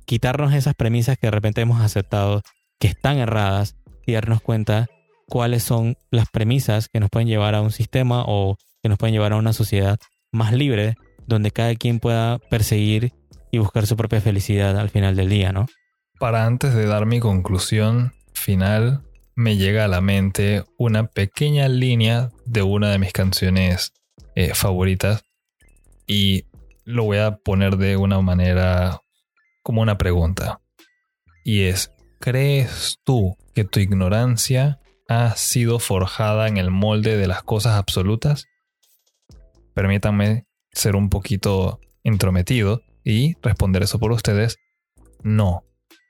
quitarnos 0.04 0.54
esas 0.54 0.74
premisas 0.74 1.18
que 1.18 1.26
de 1.26 1.30
repente 1.32 1.60
hemos 1.60 1.80
aceptado 1.80 2.42
que 2.78 2.88
están 2.88 3.18
erradas 3.18 3.76
y 4.06 4.12
darnos 4.12 4.40
cuenta 4.40 4.88
cuáles 5.28 5.62
son 5.62 5.96
las 6.10 6.28
premisas 6.30 6.88
que 6.88 7.00
nos 7.00 7.10
pueden 7.10 7.28
llevar 7.28 7.54
a 7.54 7.60
un 7.60 7.70
sistema 7.70 8.24
o 8.26 8.56
que 8.82 8.88
nos 8.88 8.98
pueden 8.98 9.12
llevar 9.12 9.32
a 9.32 9.36
una 9.36 9.52
sociedad 9.52 9.98
más 10.32 10.52
libre, 10.52 10.94
donde 11.26 11.50
cada 11.50 11.74
quien 11.74 12.00
pueda 12.00 12.38
perseguir 12.38 13.12
y 13.50 13.58
buscar 13.58 13.86
su 13.86 13.96
propia 13.96 14.20
felicidad 14.20 14.78
al 14.78 14.90
final 14.90 15.16
del 15.16 15.28
día, 15.28 15.52
¿no? 15.52 15.66
Para 16.18 16.46
antes 16.46 16.74
de 16.74 16.86
dar 16.86 17.06
mi 17.06 17.20
conclusión 17.20 18.12
final, 18.32 19.02
me 19.38 19.56
llega 19.56 19.84
a 19.84 19.88
la 19.88 20.00
mente 20.00 20.64
una 20.78 21.06
pequeña 21.06 21.68
línea 21.68 22.32
de 22.44 22.62
una 22.62 22.90
de 22.90 22.98
mis 22.98 23.12
canciones 23.12 23.92
eh, 24.34 24.52
favoritas 24.52 25.22
y 26.08 26.46
lo 26.84 27.04
voy 27.04 27.18
a 27.18 27.36
poner 27.36 27.76
de 27.76 27.96
una 27.96 28.20
manera 28.20 29.00
como 29.62 29.80
una 29.80 29.96
pregunta. 29.96 30.60
Y 31.44 31.62
es, 31.62 31.92
¿crees 32.18 32.98
tú 33.04 33.36
que 33.54 33.62
tu 33.62 33.78
ignorancia 33.78 34.80
ha 35.06 35.36
sido 35.36 35.78
forjada 35.78 36.48
en 36.48 36.56
el 36.56 36.72
molde 36.72 37.16
de 37.16 37.28
las 37.28 37.44
cosas 37.44 37.74
absolutas? 37.74 38.46
Permítanme 39.72 40.48
ser 40.72 40.96
un 40.96 41.10
poquito 41.10 41.78
intrometido 42.02 42.82
y 43.04 43.36
responder 43.40 43.84
eso 43.84 44.00
por 44.00 44.10
ustedes. 44.10 44.56
No, 45.22 45.62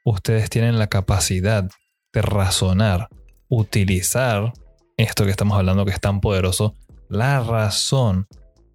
ustedes 0.03 0.49
tienen 0.49 0.79
la 0.79 0.87
capacidad 0.87 1.69
de 2.13 2.23
razonar, 2.23 3.09
utilizar 3.49 4.53
esto 4.97 5.25
que 5.25 5.31
estamos 5.31 5.57
hablando 5.57 5.85
que 5.85 5.93
es 5.93 6.01
tan 6.01 6.21
poderoso, 6.21 6.75
la 7.09 7.41
razón 7.41 8.27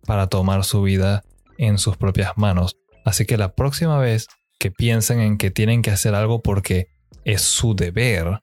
para 0.06 0.28
tomar 0.28 0.64
su 0.64 0.82
vida 0.82 1.24
en 1.58 1.78
sus 1.78 1.98
propias 1.98 2.38
manos. 2.38 2.78
Así 3.06 3.26
que 3.26 3.38
la 3.38 3.54
próxima 3.54 3.98
vez 3.98 4.28
que 4.60 4.72
piensen 4.72 5.20
en 5.20 5.38
que 5.38 5.52
tienen 5.52 5.82
que 5.82 5.92
hacer 5.92 6.16
algo 6.16 6.42
porque 6.42 6.88
es 7.26 7.42
su 7.42 7.76
deber, 7.76 8.40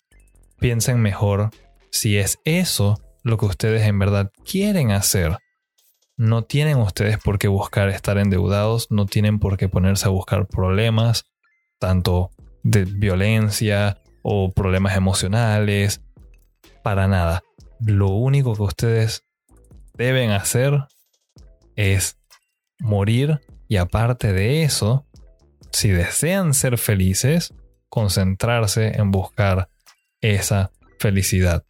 piensen 0.59 1.01
mejor 1.01 1.51
si 1.91 2.19
es 2.19 2.39
eso 2.45 3.01
lo 3.23 3.39
que 3.39 3.47
ustedes 3.47 3.87
en 3.87 3.99
verdad 3.99 4.31
quieren 4.45 4.91
hacer. 4.93 5.39
No 6.17 6.43
tienen 6.43 6.77
ustedes 6.79 7.19
por 7.19 7.39
qué 7.39 7.49
buscar 7.49 7.89
estar 7.89 8.19
endeudados, 8.19 8.89
no 8.91 9.07
tienen 9.07 9.39
por 9.39 9.57
qué 9.57 9.69
ponerse 9.69 10.07
a 10.07 10.11
buscar 10.11 10.47
problemas, 10.47 11.25
tanto 11.79 12.31
de 12.63 12.85
violencia 12.85 13.99
o 14.23 14.53
problemas 14.53 14.97
emocionales. 14.97 16.03
Para 16.83 17.09
nada. 17.09 17.43
Lo 17.81 18.09
único 18.09 18.55
que 18.55 18.63
ustedes 18.63 19.25
deben 19.95 20.31
hacer 20.31 20.85
es 21.77 22.19
morir 22.79 23.41
y 23.69 23.77
aparte 23.77 24.33
de 24.33 24.63
eso, 24.63 25.07
si 25.73 25.89
desean 25.91 26.55
ser 26.55 26.79
felices, 26.79 27.55
concentrarse 27.89 28.99
en 28.99 29.11
buscar 29.11 29.69
esa 30.21 30.73
felicidad. 30.99 31.65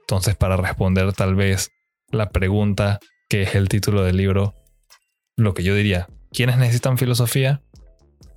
Entonces, 0.00 0.36
para 0.36 0.56
responder 0.56 1.12
tal 1.12 1.34
vez 1.34 1.70
la 2.10 2.30
pregunta 2.30 3.00
que 3.28 3.42
es 3.42 3.54
el 3.54 3.68
título 3.68 4.04
del 4.04 4.16
libro, 4.16 4.54
lo 5.36 5.54
que 5.54 5.62
yo 5.62 5.74
diría, 5.74 6.08
¿quiénes 6.32 6.56
necesitan 6.56 6.98
filosofía? 6.98 7.62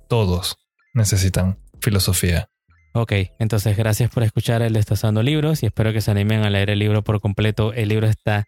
Todos 0.08 0.58
necesitan 0.94 1.58
filosofía. 1.80 2.48
Ok, 2.94 3.12
entonces 3.38 3.74
gracias 3.74 4.10
por 4.10 4.22
escuchar 4.22 4.60
el 4.60 4.74
Destazando 4.74 5.22
Libros 5.22 5.62
y 5.62 5.66
espero 5.66 5.94
que 5.94 6.02
se 6.02 6.10
animen 6.10 6.44
a 6.44 6.50
leer 6.50 6.68
el 6.68 6.78
libro 6.78 7.02
por 7.02 7.20
completo. 7.20 7.72
El 7.72 7.88
libro 7.88 8.06
está 8.06 8.44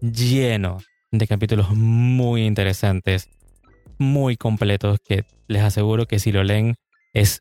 lleno 0.00 0.78
de 1.12 1.28
capítulos 1.28 1.70
muy 1.70 2.44
interesantes, 2.44 3.28
muy 3.96 4.36
completos, 4.36 4.98
que 5.06 5.24
les 5.46 5.62
aseguro 5.62 6.06
que 6.06 6.18
si 6.18 6.32
lo 6.32 6.42
leen 6.42 6.74
es 7.12 7.40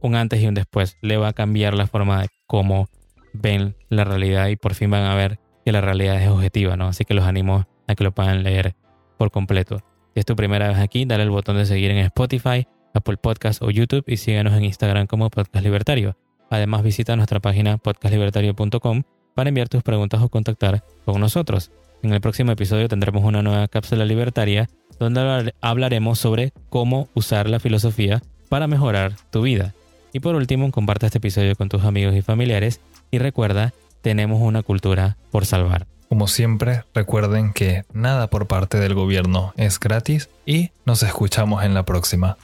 un 0.00 0.14
antes 0.14 0.40
y 0.40 0.46
un 0.46 0.54
después. 0.54 0.96
Le 1.02 1.18
va 1.18 1.28
a 1.28 1.32
cambiar 1.34 1.74
la 1.74 1.86
forma 1.86 2.22
de 2.22 2.28
cómo 2.46 2.88
ven 3.34 3.76
la 3.90 4.04
realidad 4.04 4.48
y 4.48 4.56
por 4.56 4.74
fin 4.74 4.90
van 4.90 5.04
a 5.04 5.14
ver 5.14 5.40
que 5.62 5.72
la 5.72 5.82
realidad 5.82 6.22
es 6.22 6.28
objetiva, 6.28 6.74
¿no? 6.74 6.88
Así 6.88 7.04
que 7.04 7.12
los 7.12 7.26
animo 7.26 7.66
a 7.86 7.94
que 7.94 8.04
lo 8.04 8.12
puedan 8.12 8.42
leer 8.42 8.74
por 9.18 9.30
completo. 9.30 9.82
Si 10.14 10.20
es 10.20 10.24
tu 10.24 10.36
primera 10.36 10.68
vez 10.68 10.78
aquí, 10.78 11.04
dale 11.04 11.24
el 11.24 11.30
botón 11.30 11.58
de 11.58 11.66
seguir 11.66 11.90
en 11.90 11.98
Spotify, 11.98 12.66
Apple 12.94 13.16
Podcast 13.16 13.62
o 13.62 13.70
YouTube 13.70 14.04
y 14.06 14.16
síguenos 14.16 14.54
en 14.54 14.64
Instagram 14.64 15.06
como 15.06 15.30
Podcast 15.30 15.64
Libertario. 15.64 16.16
Además 16.50 16.82
visita 16.82 17.16
nuestra 17.16 17.40
página 17.40 17.78
podcastlibertario.com 17.78 19.02
para 19.34 19.48
enviar 19.48 19.68
tus 19.68 19.82
preguntas 19.82 20.20
o 20.22 20.28
contactar 20.28 20.84
con 21.04 21.20
nosotros. 21.20 21.70
En 22.02 22.12
el 22.12 22.20
próximo 22.20 22.52
episodio 22.52 22.88
tendremos 22.88 23.24
una 23.24 23.42
nueva 23.42 23.68
cápsula 23.68 24.04
libertaria 24.04 24.68
donde 24.98 25.54
hablaremos 25.60 26.18
sobre 26.18 26.52
cómo 26.68 27.08
usar 27.14 27.48
la 27.48 27.60
filosofía 27.60 28.22
para 28.48 28.66
mejorar 28.66 29.14
tu 29.30 29.42
vida. 29.42 29.74
Y 30.12 30.20
por 30.20 30.34
último, 30.34 30.70
comparte 30.70 31.06
este 31.06 31.18
episodio 31.18 31.56
con 31.56 31.68
tus 31.68 31.84
amigos 31.84 32.14
y 32.14 32.22
familiares 32.22 32.80
y 33.10 33.18
recuerda, 33.18 33.72
tenemos 34.02 34.42
una 34.42 34.62
cultura 34.62 35.16
por 35.30 35.46
salvar. 35.46 35.86
Como 36.08 36.28
siempre, 36.28 36.84
recuerden 36.92 37.54
que 37.54 37.84
nada 37.94 38.28
por 38.28 38.46
parte 38.46 38.78
del 38.78 38.94
gobierno 38.94 39.54
es 39.56 39.80
gratis 39.80 40.28
y 40.44 40.70
nos 40.84 41.02
escuchamos 41.02 41.64
en 41.64 41.72
la 41.72 41.84
próxima. 41.84 42.36